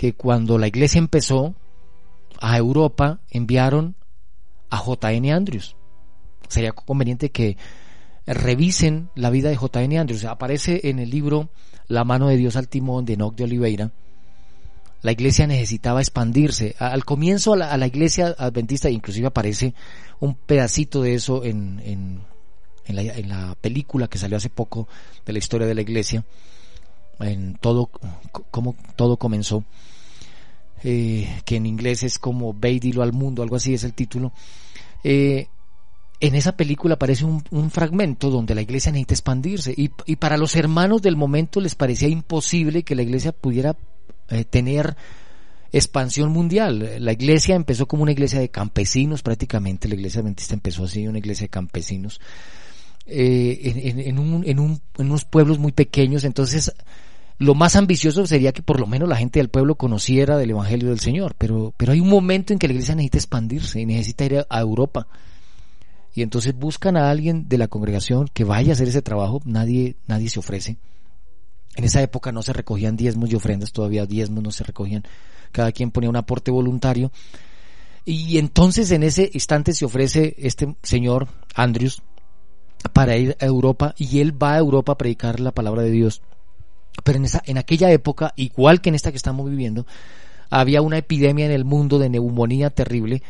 [0.00, 1.54] que cuando la iglesia empezó
[2.40, 3.96] a Europa enviaron
[4.70, 5.30] a J.N.
[5.30, 5.76] Andrews.
[6.48, 7.58] Sería conveniente que
[8.26, 9.98] revisen la vida de J.N.
[9.98, 10.24] Andrews.
[10.24, 11.50] Aparece en el libro
[11.86, 13.92] La mano de Dios al timón de Enoch de Oliveira.
[15.02, 16.76] La iglesia necesitaba expandirse.
[16.78, 19.74] Al comienzo a la, iglesia adventista, inclusive aparece
[20.18, 22.22] un pedacito de eso en, en,
[22.98, 24.88] en la película que salió hace poco
[25.24, 26.24] de la historia de la iglesia,
[27.20, 27.90] en todo,
[28.50, 29.64] cómo todo comenzó.
[30.82, 34.32] Eh, que en inglés es como Beidilo al mundo, algo así es el título.
[35.04, 35.48] Eh,
[36.20, 41.00] en esa película aparece un, fragmento donde la iglesia necesita expandirse y, para los hermanos
[41.00, 43.76] del momento les parecía imposible que la iglesia pudiera
[44.28, 44.96] eh, tener
[45.72, 46.96] expansión mundial.
[46.98, 51.18] La iglesia empezó como una iglesia de campesinos prácticamente, la iglesia adventista empezó así, una
[51.18, 52.20] iglesia de campesinos,
[53.10, 56.72] en, un, en, un, en unos pueblos muy pequeños, entonces
[57.40, 60.90] lo más ambicioso sería que por lo menos la gente del pueblo conociera del Evangelio
[60.90, 64.26] del Señor, pero, pero hay un momento en que la iglesia necesita expandirse y necesita
[64.26, 65.08] ir a Europa.
[66.14, 69.96] Y entonces buscan a alguien de la congregación que vaya a hacer ese trabajo, nadie,
[70.06, 70.76] nadie se ofrece.
[71.76, 75.04] En esa época no se recogían diezmos y ofrendas, todavía diezmos no se recogían,
[75.50, 77.10] cada quien ponía un aporte voluntario.
[78.04, 82.02] Y entonces en ese instante se ofrece este señor Andrews
[82.92, 86.22] para ir a Europa y él va a Europa a predicar la palabra de Dios
[87.04, 89.86] pero en, esa, en aquella época, igual que en esta que estamos viviendo,
[90.50, 93.22] había una epidemia en el mundo de neumonía terrible.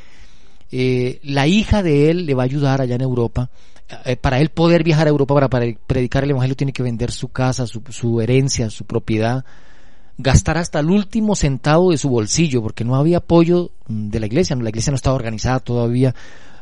[0.72, 3.50] Eh, la hija de él le va a ayudar allá en Europa.
[4.04, 7.28] Eh, para él poder viajar a Europa para, predicar el Evangelio tiene que vender su
[7.28, 9.44] casa, su, su herencia, su propiedad,
[10.16, 14.54] gastar hasta el último centavo de su bolsillo, porque no había apoyo de la iglesia,
[14.56, 16.14] la iglesia no estaba organizada todavía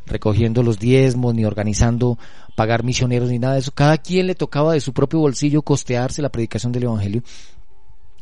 [0.08, 2.18] recogiendo los diezmos, ni organizando
[2.56, 3.72] pagar misioneros, ni nada de eso.
[3.72, 7.22] Cada quien le tocaba de su propio bolsillo costearse la predicación del Evangelio.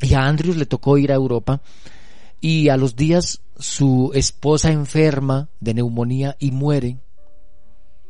[0.00, 1.62] Y a Andrews le tocó ir a Europa
[2.40, 6.98] y a los días su esposa enferma de neumonía y muere.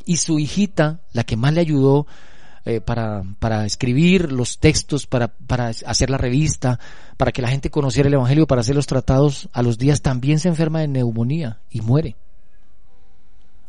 [0.04, 2.06] Y su hijita, la que más le ayudó
[2.64, 6.80] eh, para, para escribir los textos, para, para hacer la revista,
[7.16, 10.40] para que la gente conociera el Evangelio, para hacer los tratados, a los días también
[10.40, 12.16] se enferma de neumonía y muere.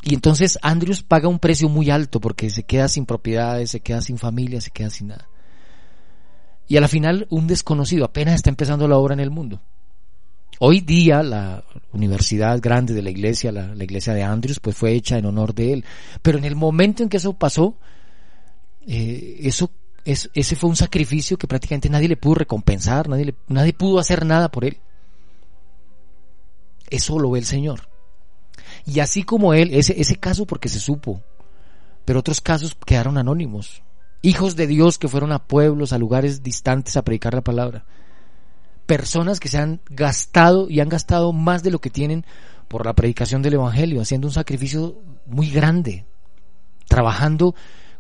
[0.08, 4.00] Y entonces Andrews paga un precio muy alto porque se queda sin propiedades, se queda
[4.00, 5.28] sin familia, se queda sin nada.
[6.66, 9.62] Y a la final un desconocido apenas está empezando la obra en el mundo.
[10.60, 15.18] Hoy día la universidad grande de la iglesia, la, iglesia de Andrews, pues fue hecha
[15.18, 15.86] en honor de él.
[16.22, 17.76] Pero en el momento en que eso pasó,
[18.88, 19.72] eh, eso
[20.06, 24.26] es, ese fue un sacrificio que prácticamente nadie le pudo recompensar, nadie, nadie pudo hacer
[24.26, 24.78] nada por él.
[26.90, 27.97] Eso lo ve el Señor.
[28.88, 31.22] Y así como él, ese, ese caso porque se supo,
[32.06, 33.84] pero otros casos quedaron anónimos.
[34.22, 37.84] Hijos de Dios que fueron a pueblos, a lugares distantes a predicar la palabra.
[38.86, 42.26] Personas que se han gastado y han gastado más de lo que tienen
[42.70, 46.06] por la predicación del Evangelio, haciendo un sacrificio muy grande,
[46.88, 47.56] trabajando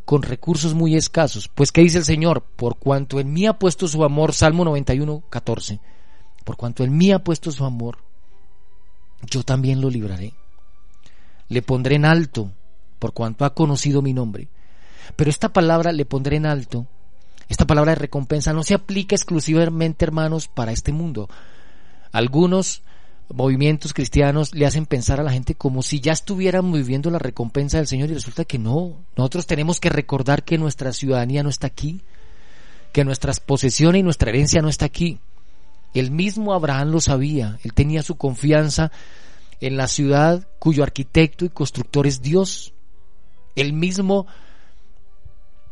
[0.06, 1.50] con recursos muy escasos.
[1.50, 2.44] Pues, ¿qué dice el Señor?
[2.56, 5.82] Por cuanto en mí ha puesto su amor, Salmo 91, 14,
[6.46, 7.98] por cuanto en mí ha puesto su amor,
[9.30, 10.34] yo también lo libraré.
[11.50, 12.52] Le pondré en alto,
[13.00, 14.48] por cuanto ha conocido mi nombre.
[15.16, 16.88] Pero esta palabra le pondré en alto,
[17.50, 21.30] esta palabra de recompensa no se aplica exclusivamente, hermanos, para este mundo.
[22.12, 22.84] Algunos
[23.34, 27.78] movimientos cristianos le hacen pensar a la gente como si ya estuviéramos viviendo la recompensa
[27.78, 28.96] del Señor y resulta que no.
[29.16, 32.02] Nosotros tenemos que recordar que nuestra ciudadanía no está aquí,
[32.92, 35.20] que nuestras posesiones y nuestra herencia no está aquí.
[35.94, 38.92] El mismo Abraham lo sabía, él tenía su confianza
[39.62, 42.74] en la ciudad cuyo arquitecto y constructor es Dios.
[43.56, 44.28] El mismo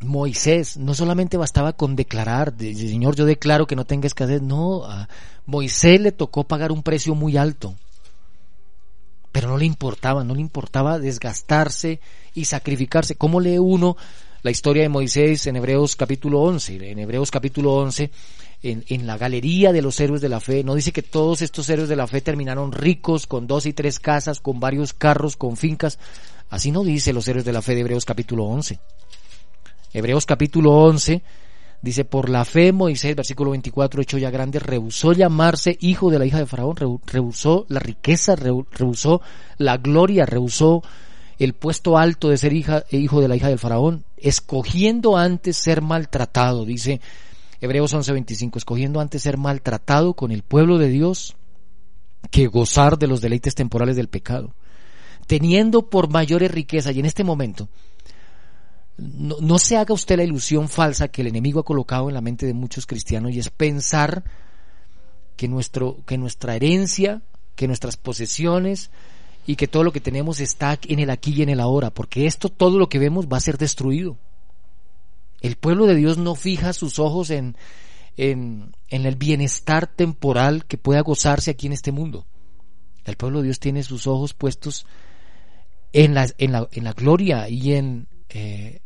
[0.02, 4.86] Moisés no solamente bastaba con declarar, de- Señor, yo declaro que no tenga escasez, no,
[4.86, 5.08] a
[5.46, 7.76] Moisés le tocó pagar un precio muy alto,
[9.32, 12.00] pero no le importaba, no le importaba desgastarse
[12.34, 13.16] y sacrificarse.
[13.16, 13.98] ¿Cómo lee uno
[14.46, 16.92] la historia de Moisés en Hebreos capítulo 11?
[16.92, 18.12] En Hebreos capítulo 11,
[18.62, 21.68] en, en la galería de los héroes de la fe, no dice que todos estos
[21.68, 25.58] héroes de la fe terminaron ricos, con dos y tres casas, con varios carros, con
[25.58, 25.98] fincas.
[26.52, 28.78] Así no dice los héroes de la fe de Hebreos capítulo 11.
[29.94, 31.24] Hebreos capítulo 11
[31.82, 36.26] dice, por la fe Moisés, versículo 24, hecho ya grande, rehusó llamarse hijo de la
[36.28, 39.22] hija de Faraón, rehu- rehusó la riqueza, rehu- rehusó
[39.58, 40.84] la gloria, rehusó
[41.40, 45.58] el puesto alto de ser hija, e hijo de la hija del Faraón, escogiendo antes
[45.58, 47.02] ser maltratado, dice
[47.62, 51.36] Hebreos 11:25, escogiendo antes ser maltratado con el pueblo de Dios
[52.32, 54.54] que gozar de los deleites temporales del pecado,
[55.28, 57.70] teniendo por mayores riquezas, y en este momento,
[58.98, 62.22] no, no se haga usted la ilusión falsa que el enemigo ha colocado en la
[62.22, 64.24] mente de muchos cristianos y es pensar
[65.36, 67.22] que, nuestro, que nuestra herencia,
[67.56, 68.90] que nuestras posesiones
[69.46, 72.26] y que todo lo que tenemos está en el aquí y en el ahora, porque
[72.26, 74.18] esto, todo lo que vemos va a ser destruido.
[75.42, 77.56] El pueblo de Dios no fija sus ojos en,
[78.18, 82.26] en, el bienestar temporal que pueda gozarse aquí en este mundo.
[83.04, 84.86] El pueblo de Dios tiene sus ojos puestos
[85.94, 88.82] en la, en la, en la gloria y en, eh,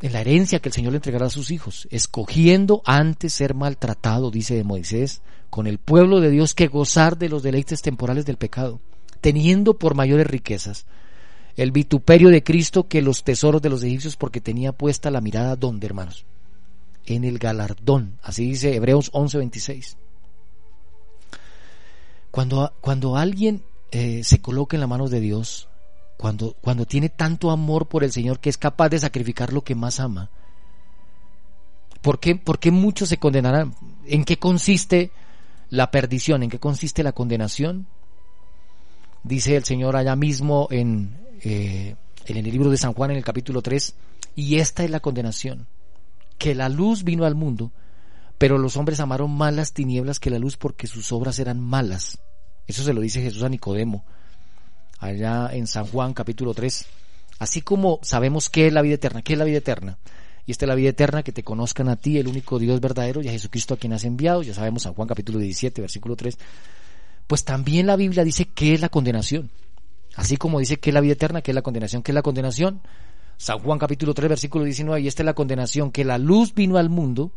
[0.00, 4.30] en la herencia que el Señor le entregará a sus hijos, escogiendo antes ser maltratado,
[4.30, 5.20] dice de Moisés,
[5.50, 8.80] con el pueblo de Dios que gozar de los deleites temporales del pecado,
[9.20, 10.86] teniendo por mayores riquezas
[11.56, 15.56] el vituperio de Cristo que los tesoros de los egipcios porque tenía puesta la mirada
[15.56, 16.24] donde, hermanos,
[17.06, 19.96] en el galardón, así dice Hebreos 11:26.
[22.30, 25.68] Cuando, cuando alguien eh, se coloca en las manos de Dios,
[26.16, 29.74] cuando, cuando tiene tanto amor por el Señor que es capaz de sacrificar lo que
[29.74, 30.30] más ama,
[32.00, 33.74] ¿por qué, por qué muchos se condenarán?
[34.06, 35.10] ¿En qué consiste
[35.68, 36.42] la perdición?
[36.42, 37.86] ¿En qué consiste la condenación?
[39.22, 41.94] Dice el Señor allá mismo en, eh,
[42.26, 43.94] en el libro de San Juan en el capítulo 3,
[44.36, 45.66] y esta es la condenación,
[46.38, 47.70] que la luz vino al mundo,
[48.38, 52.18] pero los hombres amaron más las tinieblas que la luz porque sus obras eran malas.
[52.66, 54.04] Eso se lo dice Jesús a Nicodemo,
[54.98, 56.86] allá en San Juan capítulo 3.
[57.38, 59.98] Así como sabemos qué es la vida eterna, qué es la vida eterna.
[60.46, 63.22] Y esta es la vida eterna, que te conozcan a ti, el único Dios verdadero,
[63.22, 64.42] y a Jesucristo a quien has enviado.
[64.42, 66.38] Ya sabemos San Juan capítulo 17, versículo 3.
[67.30, 69.52] Pues también la Biblia dice qué es la condenación.
[70.16, 72.22] Así como dice qué es la vida eterna, qué es la condenación, qué es la
[72.22, 72.80] condenación.
[73.36, 76.76] San Juan capítulo 3, versículo 19, y esta es la condenación, que la luz vino
[76.76, 77.30] al mundo,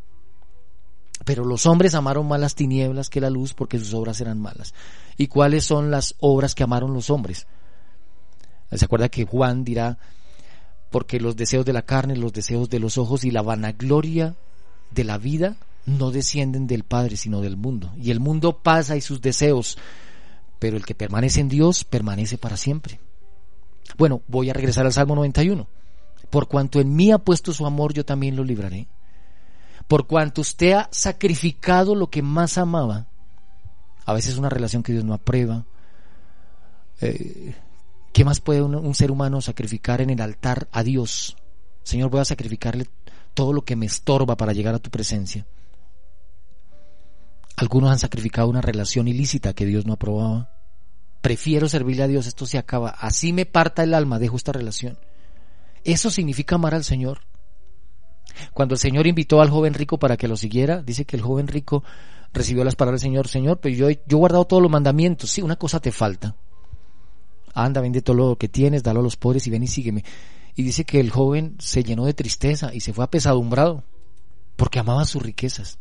[1.26, 4.74] pero los hombres amaron más las tinieblas que la luz porque sus obras eran malas.
[5.16, 7.46] ¿Y cuáles son las obras que amaron los hombres?
[8.72, 10.00] ¿Se acuerda que Juan dirá,
[10.90, 14.34] porque los deseos de la carne, los deseos de los ojos y la vanagloria
[14.90, 17.92] de la vida no descienden del Padre, sino del mundo.
[17.98, 19.78] Y el mundo pasa y sus deseos,
[20.60, 23.00] pero el que permanece en Dios permanece para siempre.
[23.98, 25.68] Bueno, voy a regresar al Salmo 91.
[26.30, 28.88] Por cuanto en mí ha puesto su amor, yo también lo libraré.
[29.88, 33.08] Por cuanto usted ha sacrificado lo que más amaba,
[34.06, 35.66] a veces una relación que Dios no aprueba.
[37.02, 37.56] Eh,
[38.14, 41.36] ¿Qué más puede un, un, ser humano sacrificar en el altar a Dios?
[41.84, 42.88] Señor, voy a sacrificarle
[43.34, 45.46] todo lo que me estorba para llegar a tu presencia.
[47.64, 50.50] Algunos han sacrificado una relación ilícita que Dios no aprobaba.
[51.22, 52.90] Prefiero servirle a Dios, esto se acaba.
[52.90, 55.00] Así me parta el alma, dejo esta relación.
[55.86, 57.22] Eso significa amar al Señor.
[58.54, 61.48] Cuando el Señor invitó al joven rico para que lo siguiera, dice que el joven
[61.48, 61.86] rico
[62.34, 65.30] recibió las palabras del Señor, Señor, pero yo, he guardado todos los mandamientos.
[65.30, 66.36] Sí, una cosa te falta.
[67.54, 70.04] Anda, vende todo lo que tienes, dalo a los pobres y ven y sígueme.
[70.54, 73.86] Y dice que el joven se llenó de tristeza y se fue apesadumbrado
[74.58, 75.80] porque amaba sus riquezas.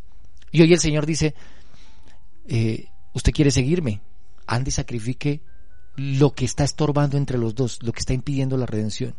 [0.52, 1.34] Y hoy el Señor dice,
[2.46, 4.00] eh, usted quiere seguirme,
[4.46, 5.42] ande y sacrifique
[5.96, 9.14] lo que está estorbando entre los dos, lo que está impidiendo la redención.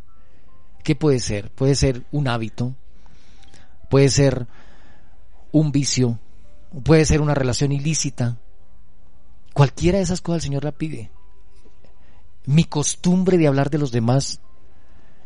[0.84, 1.50] ¿Qué puede ser?
[1.52, 2.76] Puede ser un hábito,
[3.90, 4.48] puede ser
[5.52, 6.20] un vicio,
[6.84, 8.38] puede ser una relación ilícita.
[9.54, 11.12] Cualquiera de esas cosas el Señor la pide.
[12.45, 14.41] Mi costumbre de hablar de los demás,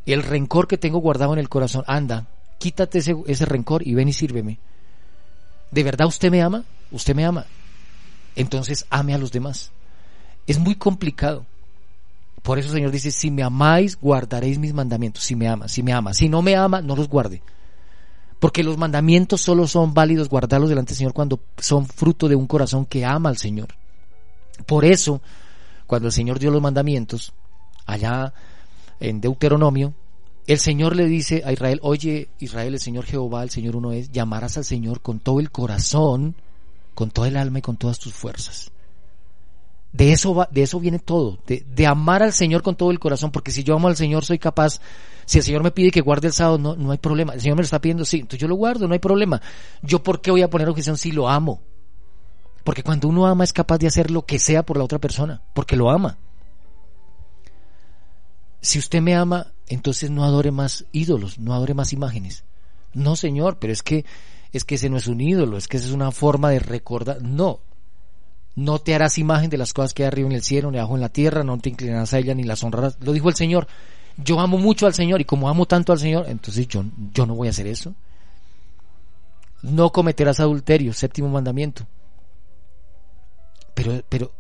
[0.05, 2.27] el rencor que tengo guardado en el corazón, anda,
[2.59, 4.59] quítate ese, ese rencor y ven y sírveme.
[5.71, 6.63] ¿De verdad usted me ama?
[6.91, 7.45] Usted me ama.
[8.37, 9.71] Entonces ame a los demás.
[10.45, 11.45] Es muy complicado.
[12.43, 15.23] Por eso el Señor dice, si me amáis, guardaréis mis mandamientos.
[15.23, 16.13] Si me ama, si me ama.
[16.13, 17.41] Si no me ama, no los guarde.
[18.39, 22.45] Porque los mandamientos solo son válidos guardarlos delante del Señor cuando son fruto de un
[22.45, 23.69] corazón que ama al Señor.
[24.67, 25.19] Por eso,
[25.87, 27.33] cuando el Señor dio los mandamientos,
[27.87, 28.33] allá
[28.99, 29.95] en Deuteronomio,
[30.45, 34.11] el Señor le dice a Israel, oye Israel, el Señor Jehová, el Señor uno es,
[34.11, 36.35] llamarás al Señor con todo el corazón,
[36.97, 38.71] con todo el alma y con todas tus fuerzas.
[39.93, 42.97] De eso, va, de eso viene todo, de, de, amar al Señor con todo el
[42.97, 44.81] corazón, porque si yo amo al Señor soy capaz,
[45.23, 47.55] si el Señor me pide que guarde el sábado, no, no hay problema, el Señor
[47.55, 49.39] me lo está pidiendo, sí, entonces yo lo guardo, no hay problema.
[49.83, 51.61] Yo por qué voy a poner objeción si lo amo?
[52.63, 55.43] Porque cuando uno ama es capaz de hacer lo que sea por la otra persona,
[55.53, 56.17] porque lo ama.
[58.59, 62.43] Si usted me ama, entonces no adore más ídolos, no adore más imágenes.
[62.95, 64.03] No, Señor, pero es que
[64.53, 67.21] es que ese no es un ídolo, es que esa es una forma de recordar.
[67.21, 67.59] No,
[68.55, 70.95] no te harás imagen de las cosas que hay arriba en el cielo, ni abajo
[70.95, 72.97] en la tierra, no te inclinarás a ella ni las honrarás.
[73.01, 73.67] Lo dijo el Señor.
[74.17, 76.83] Yo amo mucho al Señor y como amo tanto al Señor, entonces yo,
[77.13, 77.93] yo no voy a hacer eso.
[79.61, 81.85] No cometerás adulterio, séptimo mandamiento.
[83.75, 84.31] Pero, pero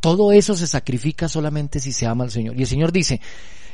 [0.00, 2.58] todo eso se sacrifica solamente si se ama al Señor.
[2.58, 3.22] Y el Señor dice,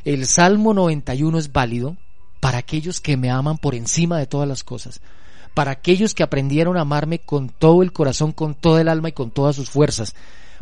[0.05, 1.97] el Salmo 91 es válido
[2.39, 5.01] para aquellos que me aman por encima de todas las cosas
[5.53, 9.13] para aquellos que aprendieron a amarme con todo el corazón, con toda el alma y
[9.13, 10.15] con todas sus fuerzas.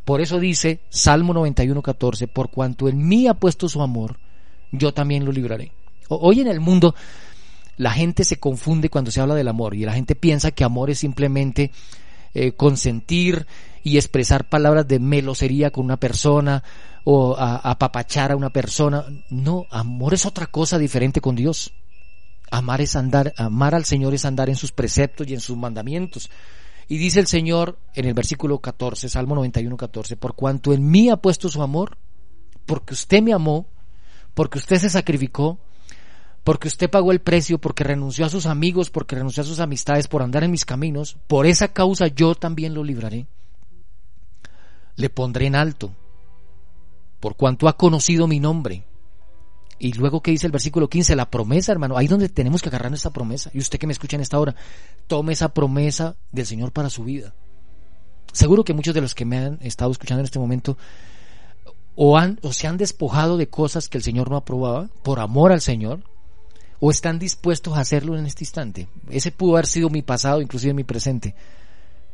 [0.06, 4.18] Por eso dice Salmo 91, 14, por cuanto en mí ha puesto su amor,
[4.72, 5.72] yo también lo libraré.
[6.10, 6.96] Hoy en el mundo
[7.76, 10.90] la gente se confunde cuando se habla del amor y la gente piensa que amor
[10.90, 11.72] es simplemente
[12.34, 13.46] eh, consentir
[13.84, 16.64] y expresar palabras de melosería con una persona
[17.04, 19.06] o apapachar a una persona.
[19.30, 21.72] No, amor es otra cosa diferente con Dios.
[22.52, 26.30] Amar es andar, amar al Señor es andar en sus preceptos y en sus mandamientos.
[26.88, 31.10] Y dice el Señor en el versículo 14, Salmo 91, 14, por cuanto en mí
[31.10, 31.98] ha puesto su amor,
[32.66, 33.68] porque usted me amó,
[34.34, 35.60] porque usted se sacrificó,
[36.46, 40.08] porque usted pagó el precio, porque renunció a sus amigos, porque renunció a sus amistades,
[40.08, 43.28] por andar en mis caminos, por esa causa yo también lo libraré.
[44.96, 45.94] Le pondré en alto,
[47.20, 48.86] por cuanto ha conocido mi nombre.
[49.80, 52.94] Y luego que dice el versículo 15, la promesa, hermano, ahí donde tenemos que agarrar
[52.94, 53.52] esta promesa.
[53.54, 54.56] Y usted que me escucha en esta hora,
[55.08, 57.34] tome esa promesa del Señor para su vida.
[58.34, 60.78] Seguro que muchos de los que me han estado escuchando en este momento
[61.96, 65.52] o, han, o se han despojado de cosas que el Señor no aprobaba por amor
[65.52, 66.04] al Señor,
[66.80, 68.88] o están dispuestos a hacerlo en este instante.
[69.10, 71.34] Ese pudo haber sido mi pasado, inclusive mi presente.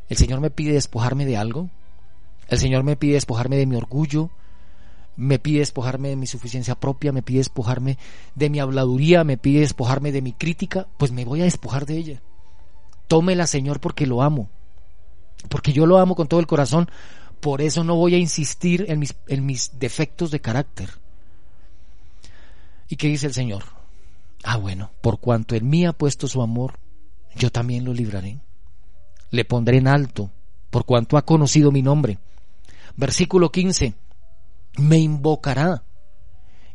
[0.08, 1.70] El Señor me pide despojarme de algo.
[2.48, 4.30] El Señor me pide despojarme de mi orgullo,
[5.16, 7.98] me pide despojarme de mi suficiencia propia, me pide despojarme
[8.36, 11.98] de mi habladuría, me pide despojarme de mi crítica, pues me voy a despojar de
[11.98, 12.22] ella.
[13.08, 14.50] Tómela, Señor, porque lo amo.
[15.50, 16.90] Porque yo lo amo con todo el corazón,
[17.40, 20.90] por eso no voy a insistir en mis, en mis defectos de carácter.
[22.88, 23.64] ¿Y qué dice el Señor?
[24.44, 26.80] Ah, bueno, por cuanto en mí ha puesto su amor,
[27.36, 28.40] yo también lo libraré.
[29.30, 30.32] Le pondré en alto,
[30.70, 32.20] por cuanto ha conocido mi nombre.
[32.96, 33.94] Versículo 15
[34.78, 35.84] me invocará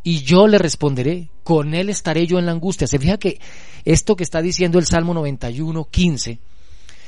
[0.02, 2.86] y yo le responderé, con él estaré yo en la angustia.
[2.86, 3.38] Se fija que
[3.84, 6.38] esto que está diciendo el Salmo 91, 15,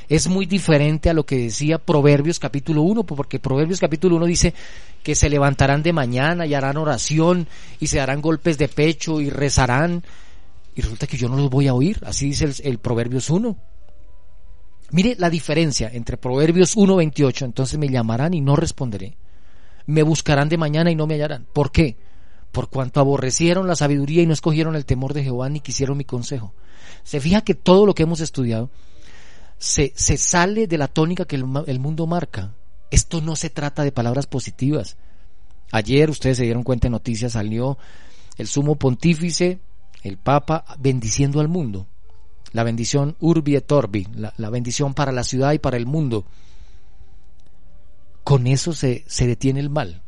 [0.08, 4.52] es muy diferente a lo que decía Proverbios capítulo 1, porque Proverbios capítulo 1 dice
[5.02, 7.46] que se levantarán de mañana y harán oración
[7.78, 10.02] y se darán golpes de pecho y rezarán.
[10.74, 13.56] Y resulta que yo no los voy a oír, así dice el, Proverbios 1.
[14.90, 19.16] Mire la diferencia entre Proverbios 1, 28, entonces me llamarán y no responderé
[19.86, 21.46] me buscarán de mañana y no me hallarán.
[21.52, 21.96] ¿Por qué?
[22.52, 26.04] Por cuanto aborrecieron la sabiduría y no escogieron el temor de Jehová ni quisieron mi
[26.04, 26.52] consejo.
[27.04, 28.70] Se fija que todo lo que hemos estudiado
[29.58, 32.54] se, se sale de la tónica que el, mundo marca.
[32.90, 34.96] Esto no se trata de palabras positivas.
[35.70, 37.78] Ayer ustedes se dieron cuenta en noticias, salió
[38.36, 39.60] el sumo pontífice,
[40.02, 41.86] el papa, bendiciendo al mundo.
[42.52, 46.24] la bendición urbi et orbi, la bendición para la ciudad y para el mundo.
[48.30, 50.02] Con eso se, se detiene el mal.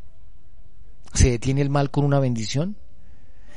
[1.12, 2.76] ¿Se detiene el mal con una bendición?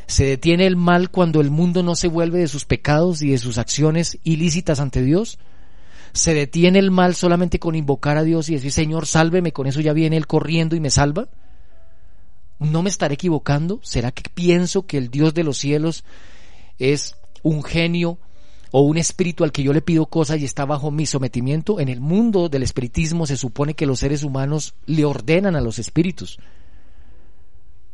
[0.07, 3.37] ¿Se detiene el mal cuando el mundo no se vuelve de sus pecados y de
[3.37, 5.37] sus acciones ilícitas ante Dios?
[6.13, 9.81] ¿Se detiene el mal solamente con invocar a Dios y decir, Señor, sálveme, con eso
[9.81, 11.29] ya viene Él corriendo y me salva?
[12.57, 13.81] ¿No me estaré equivocando?
[13.83, 16.03] ¿Será que pienso que el Dios de los cielos
[16.79, 18.17] es un genio
[18.77, 21.79] o un espíritu al que yo le pido cosas y está bajo mi sometimiento?
[21.79, 25.79] En el mundo del espiritismo se supone que los seres humanos le ordenan a los
[25.79, 26.39] espíritus.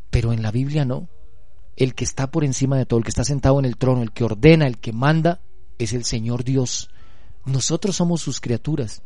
[0.10, 1.08] Pero en la Biblia no.
[1.76, 4.12] El que está por encima de todo, el que está sentado en el trono, el
[4.12, 5.40] que ordena, el que manda,
[5.78, 6.90] es el Señor Dios.
[7.46, 9.04] Nosotros somos sus criaturas.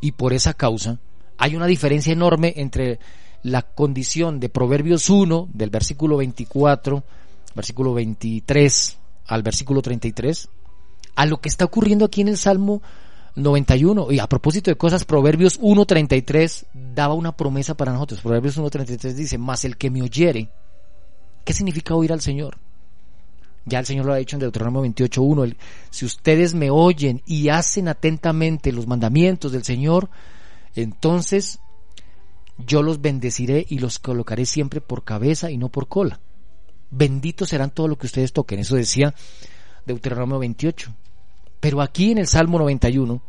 [0.00, 1.00] Y por esa causa
[1.36, 2.98] hay una diferencia enorme entre
[3.42, 7.04] la condición de Proverbios 1, del versículo 24,
[7.54, 8.97] versículo 23
[9.28, 10.48] al versículo 33,
[11.14, 12.82] a lo que está ocurriendo aquí en el Salmo
[13.36, 14.10] 91.
[14.12, 18.20] Y a propósito de cosas, Proverbios 1.33 daba una promesa para nosotros.
[18.20, 20.50] Proverbios 1.33 dice, más el que me oyere.
[21.44, 22.58] ¿Qué significa oír al Señor?
[23.64, 25.54] Ya el Señor lo ha dicho en Deuteronomio 28.1.
[25.90, 30.08] Si ustedes me oyen y hacen atentamente los mandamientos del Señor,
[30.74, 31.60] entonces
[32.58, 36.20] yo los bendeciré y los colocaré siempre por cabeza y no por cola.
[36.90, 38.60] Benditos serán todo lo que ustedes toquen.
[38.60, 39.14] Eso decía
[39.86, 40.94] Deuteronomio 28.
[41.60, 43.20] Pero aquí en el Salmo 91,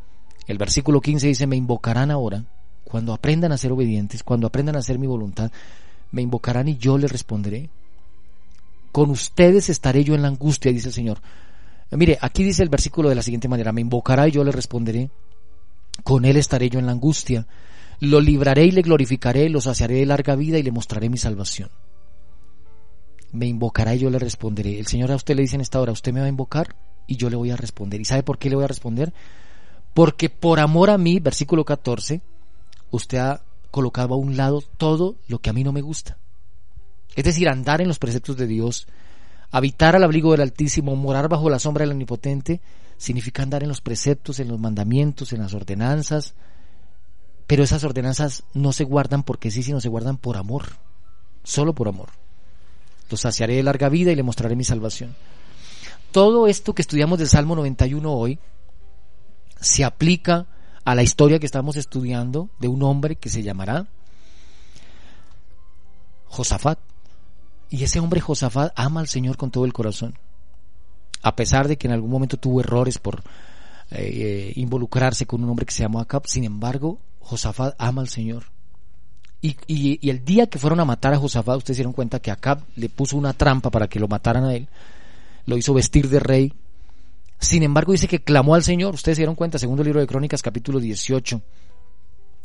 [0.47, 2.45] el versículo 15 dice, me invocarán ahora,
[2.83, 5.51] cuando aprendan a ser obedientes, cuando aprendan a hacer mi voluntad,
[6.11, 7.69] me invocarán y yo les responderé.
[8.91, 11.21] Con ustedes estaré yo en la angustia, dice el Señor.
[11.91, 15.09] Mire, aquí dice el versículo de la siguiente manera, me invocará y yo le responderé.
[16.03, 17.47] Con él estaré yo en la angustia.
[17.99, 21.69] Lo libraré y le glorificaré, lo saciaré de larga vida y le mostraré mi salvación.
[23.31, 24.79] Me invocará y yo le responderé.
[24.79, 26.75] El Señor a usted le dice en esta hora, usted me va a invocar
[27.07, 28.01] y yo le voy a responder.
[28.01, 29.13] ¿Y sabe por qué le voy a responder?
[29.93, 32.21] Porque por amor a mí, versículo 14,
[32.91, 33.41] usted ha
[33.71, 36.17] colocado a un lado todo lo que a mí no me gusta.
[37.15, 38.87] Es decir, andar en los preceptos de Dios,
[39.51, 42.61] habitar al abrigo del Altísimo, morar bajo la sombra del Omnipotente,
[42.97, 46.35] significa andar en los preceptos, en los mandamientos, en las ordenanzas,
[47.47, 50.65] pero esas ordenanzas no se guardan porque sí, sino se guardan por amor,
[51.43, 52.09] solo por amor.
[53.09, 55.15] Los saciaré de larga vida y le mostraré mi salvación.
[56.11, 58.39] Todo esto que estudiamos del Salmo 91 hoy
[59.59, 60.47] se aplica
[60.85, 63.87] a la historia que estamos estudiando de un hombre que se llamará
[66.25, 66.79] Josafat.
[67.69, 70.17] Y ese hombre Josafat ama al Señor con todo el corazón.
[71.21, 73.21] A pesar de que en algún momento tuvo errores por
[73.91, 78.45] eh, involucrarse con un hombre que se llamó Acab, sin embargo, Josafat ama al Señor.
[79.41, 82.61] Y, el día que fueron a matar a Josafat, ustedes se dieron cuenta que Acab
[82.75, 84.67] le puso una trampa para que lo mataran a él,
[85.45, 86.53] lo hizo vestir de rey.
[87.39, 88.93] Sin embargo, dice que clamó al Señor.
[88.93, 91.41] Ustedes se dieron cuenta, segundo libro de Crónicas, capítulo 18,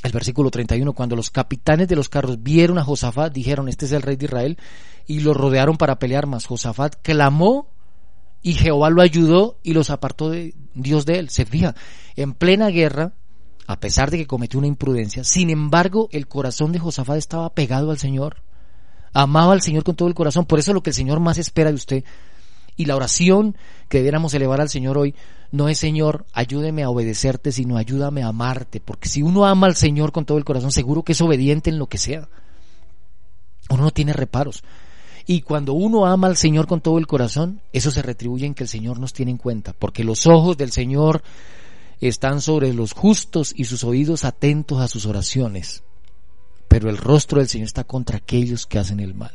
[0.05, 3.93] el versículo 31, cuando los capitanes de los carros vieron a Josafat, dijeron, este es
[3.93, 4.59] el rey de Israel,
[5.07, 6.47] y lo rodearon para pelear más.
[6.47, 7.69] Josafat clamó
[8.43, 11.31] y Jehová lo ayudó y los apartó de Dios de él.
[11.31, 11.75] Se fija,
[12.15, 13.15] en plena guerra,
[13.67, 17.91] a pesar de que cometió una imprudencia, sin embargo el corazón de Josafat estaba pegado
[17.91, 18.37] al Señor,
[19.13, 21.39] amaba al Señor con todo el corazón, por eso es lo que el Señor más
[21.39, 22.05] espera de usted.
[22.77, 23.57] Y la oración
[23.89, 25.15] que debiéramos elevar al Señor hoy
[25.53, 29.77] no es Señor, ayúdeme a obedecerte, sino ayúdame a amarte, porque si uno ama al
[29.77, 32.29] Señor con todo el corazón, seguro que es obediente en lo que sea.
[33.71, 34.65] Uno no tiene reparos.
[35.27, 38.65] Y cuando uno ama al Señor con todo el corazón, eso se retribuye en que
[38.65, 41.23] el Señor nos tiene en cuenta, porque los ojos del Señor
[42.09, 45.83] están sobre los justos y sus oídos atentos a sus oraciones.
[46.69, 49.33] Pero el rostro del Señor está contra aquellos que hacen el mal.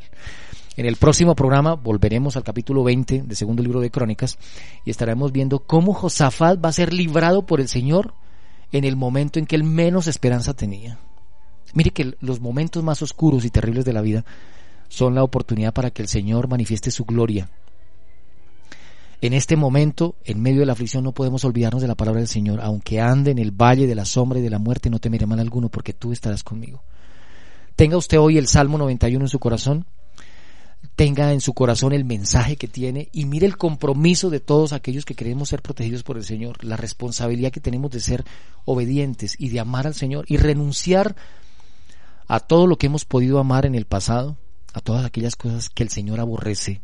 [0.75, 4.37] En el próximo programa volveremos al capítulo 20 del segundo libro de Crónicas
[4.85, 8.13] y estaremos viendo cómo Josafat va a ser librado por el Señor
[8.71, 10.99] en el momento en que él menos esperanza tenía.
[11.73, 14.25] Mire que los momentos más oscuros y terribles de la vida
[14.87, 17.49] son la oportunidad para que el Señor manifieste su gloria
[19.21, 22.29] en este momento, en medio de la aflicción, no podemos olvidarnos de la palabra del
[22.29, 22.61] Señor.
[22.61, 25.39] Aunque ande en el valle de la sombra y de la muerte, no temeré mal
[25.39, 26.83] alguno, porque tú estarás conmigo.
[27.75, 29.85] Tenga usted hoy el Salmo 91 en su corazón.
[30.95, 35.03] Tenga en su corazón el mensaje que tiene y mire el compromiso de todos aquellos
[35.03, 38.23] que queremos ser protegidos por el Señor, la responsabilidad que tenemos de ser
[38.63, 41.17] obedientes y de amar al Señor y renunciar
[42.27, 44.37] a todo lo que hemos podido amar en el pasado,
[44.73, 46.81] a todas aquellas cosas que el Señor aborrece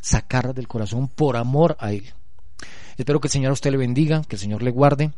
[0.00, 2.04] sacar del corazón por amor a Él.
[2.96, 5.12] Espero que el Señor a usted le bendiga, que el Señor le guarde.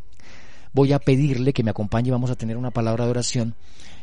[0.72, 3.54] Voy a pedirle que me acompañe, vamos a tener una palabra de oración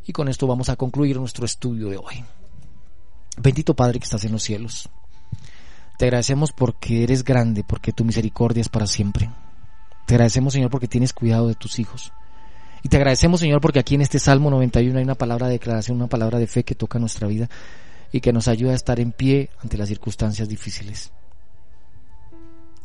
[0.06, 2.24] y con esto vamos a concluir nuestro estudio de hoy.
[3.38, 4.90] Bendito Padre que estás en los cielos.
[5.98, 9.30] Te agradecemos porque eres grande, porque tu misericordia es para siempre.
[10.06, 12.12] Te agradecemos, Señor, porque tienes cuidado de tus hijos.
[12.84, 15.98] Y te agradecemos, Señor, porque aquí en este Salmo 91 hay una palabra de declaración,
[15.98, 17.50] una palabra de fe que toca nuestra vida
[18.12, 21.12] y que nos ayuda a estar en pie ante las circunstancias difíciles.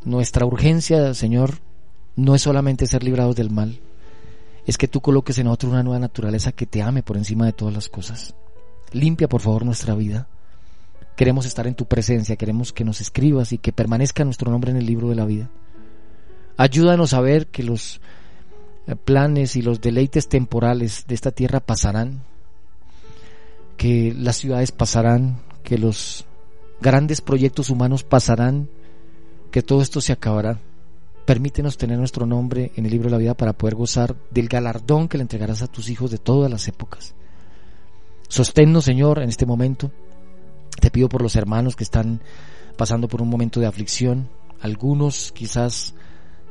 [0.05, 1.59] Nuestra urgencia, Señor,
[2.17, 3.81] no es solamente ser librados del mal,
[4.67, 7.53] es que tú coloques en nosotros una nueva naturaleza que te ame por encima de
[7.53, 8.35] todas las cosas.
[8.93, 10.29] Limpia, por favor, nuestra vida.
[11.17, 14.77] Queremos estar en tu presencia, queremos que nos escribas y que permanezca nuestro nombre en
[14.77, 15.51] el libro de la vida.
[16.57, 18.01] Ayúdanos a ver que los
[18.87, 22.23] eh, planes y los deleites temporales de esta tierra pasarán,
[23.83, 26.25] que las ciudades pasarán, que los
[26.81, 28.69] grandes proyectos humanos pasarán,
[29.51, 30.61] que todo esto se acabará.
[31.27, 35.09] Permítenos tener nuestro nombre en el libro de la vida para poder gozar del galardón
[35.09, 37.17] que le entregarás a tus hijos de todas las épocas.
[38.29, 39.91] Sosténnos, Señor, en este momento.
[40.81, 42.21] Te pido por los hermanos que están
[42.77, 44.29] pasando por un momento de aflicción.
[44.61, 45.93] Algunos quizás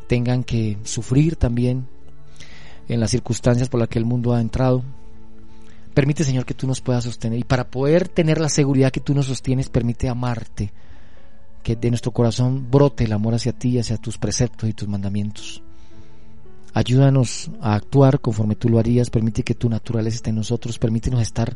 [0.08, 1.88] tengan que sufrir también
[2.90, 4.84] en las circunstancias por las que el mundo ha entrado.
[5.94, 7.40] Permite, Señor, que tú nos puedas sostener.
[7.40, 10.72] Y para poder tener la seguridad que tú nos sostienes, permite amarte.
[11.64, 15.62] Que de nuestro corazón brote el amor hacia ti, hacia tus preceptos y tus mandamientos.
[16.74, 19.10] Ayúdanos a actuar conforme tú lo harías.
[19.10, 20.80] Permite que tu naturaleza esté en nosotros.
[20.80, 21.56] Permítenos estar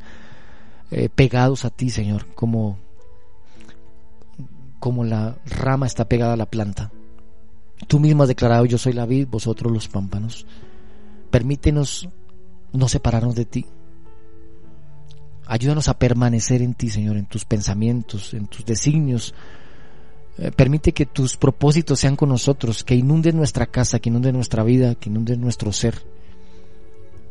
[0.91, 2.77] eh, pegados a ti, Señor, como,
[4.79, 6.91] como la rama está pegada a la planta.
[7.87, 10.45] Tú mismo has declarado, yo soy la vid, vosotros los pámpanos.
[11.31, 12.09] Permítenos
[12.73, 13.65] no separarnos de ti.
[15.47, 19.33] Ayúdanos a permanecer en ti, Señor, en tus pensamientos, en tus designios.
[20.37, 24.63] Eh, permite que tus propósitos sean con nosotros, que inunden nuestra casa, que inunden nuestra
[24.63, 26.03] vida, que inunden nuestro ser.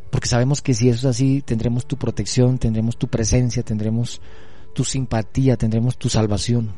[0.09, 4.21] Porque sabemos que si eso es así, tendremos tu protección, tendremos tu presencia, tendremos
[4.73, 6.73] tu simpatía, tendremos tu salvación.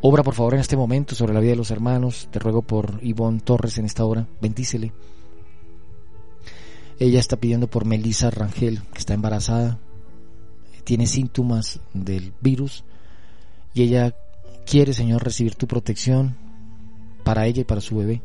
[0.00, 2.28] Obra por favor en este momento sobre la vida de los hermanos.
[2.30, 4.26] Te ruego por Ivonne Torres en esta hora.
[4.40, 4.92] Bendícele.
[6.98, 9.78] Ella está pidiendo por Melissa Rangel, que está embarazada.
[10.84, 12.84] Tiene síntomas del virus.
[13.74, 14.14] Y ella
[14.66, 16.36] quiere, Señor, recibir tu protección
[17.24, 18.22] para ella y para su bebé.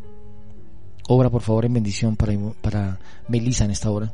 [1.07, 4.13] Obra por favor en bendición para, para Melissa en esta hora.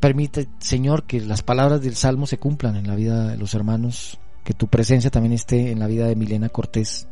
[0.00, 4.18] Permite, Señor, que las palabras del Salmo se cumplan en la vida de los hermanos
[4.44, 7.06] que tu presencia también esté en la vida de Milena Cortés.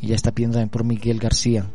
[0.00, 1.70] Y ya está pidiendo también por Miguel García.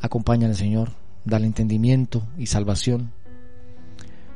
[0.00, 0.92] Acompáñale, Señor,
[1.24, 3.12] dale entendimiento y salvación.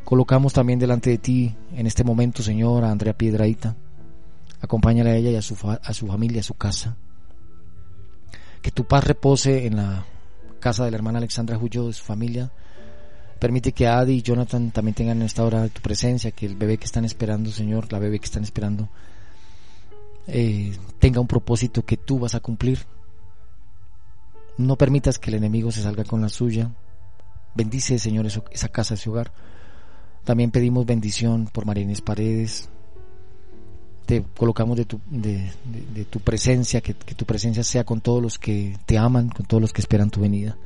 [0.05, 3.76] Colocamos también delante de ti en este momento, Señor, a Andrea Piedraíta.
[4.60, 6.97] Acompáñale a ella y a su, a su familia, a su casa.
[8.62, 10.05] Que tu paz repose en la
[10.60, 12.51] casa de la hermana Alexandra Jullo, de su familia,
[13.44, 16.78] Permite que Adi y Jonathan también tengan en esta hora tu presencia, que el bebé
[16.78, 18.89] que están esperando, Señor, la bebé que están esperando,
[20.26, 22.86] eh, tenga un propósito que tú vas a cumplir.
[24.56, 26.70] No permitas que el enemigo se salga con la suya.
[27.55, 29.32] Bendice, Señor, esa casa, ese hogar.
[30.25, 32.69] También pedimos bendición por Marines Paredes.
[34.07, 35.51] Te colocamos de tu, de,
[36.11, 39.73] tu presencia, que tu presencia sea con todos los que te aman, con todos los
[39.73, 40.57] que esperan tu venida.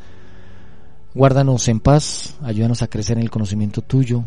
[1.14, 4.24] Guárdanos en paz, ayúdanos a crecer en el conocimiento tuyo.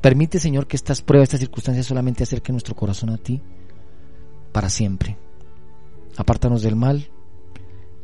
[0.00, 3.40] Permite, Señor, que estas pruebas, estas circunstancias solamente acerquen nuestro corazón a ti
[4.52, 5.16] para siempre.
[6.16, 7.08] Apártanos del mal,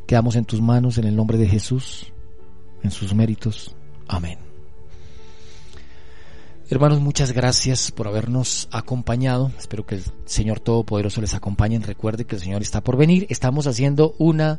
[0.05, 2.11] quedamos en tus manos en el nombre de Jesús,
[2.83, 3.75] en sus méritos.
[4.07, 4.50] Amén.
[6.71, 9.51] Hermanos, muchas gracias por habernos acompañado.
[9.59, 11.77] Espero que el Señor Todopoderoso les acompañe.
[11.79, 13.27] Recuerde que el Señor está por venir.
[13.29, 14.57] Estamos haciendo una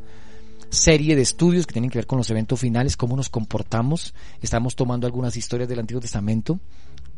[0.69, 4.13] serie de estudios que tienen que ver con los eventos finales, cómo nos comportamos.
[4.43, 6.61] Estamos tomando algunas historias del Antiguo Testamento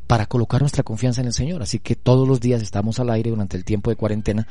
[0.07, 1.61] para colocar nuestra confianza en el Señor.
[1.61, 4.47] Así que todos los días estamos al aire durante el tiempo de cuarentena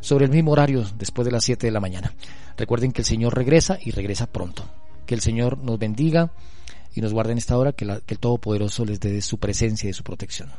[0.00, 2.12] sobre el mismo horario después de las 7 de la mañana.
[2.56, 4.64] Recuerden que el Señor regresa y regresa pronto.
[5.06, 6.32] Que el Señor nos bendiga
[6.94, 10.02] y nos guarde en esta hora, que, el Todopoderoso les dé su presencia y su
[10.02, 10.50] protección.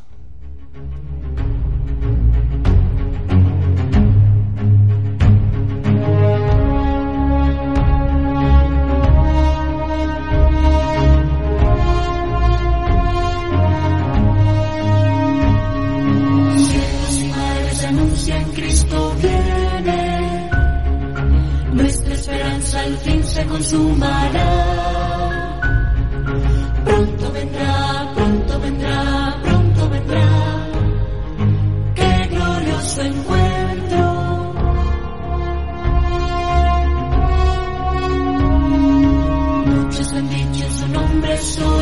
[22.86, 24.64] al fin se consumará.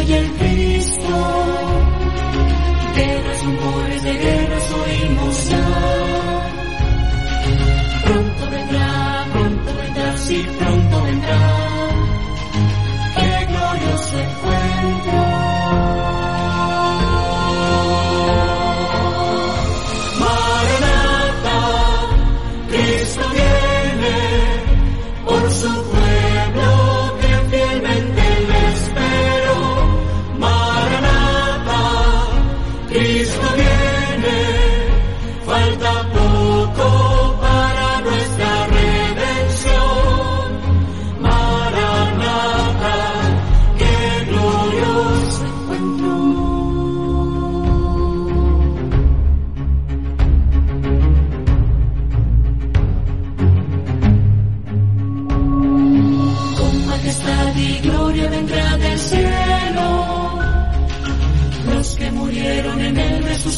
[0.05, 1.72] Soy el Cristo.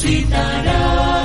[0.06, 1.15] visitará.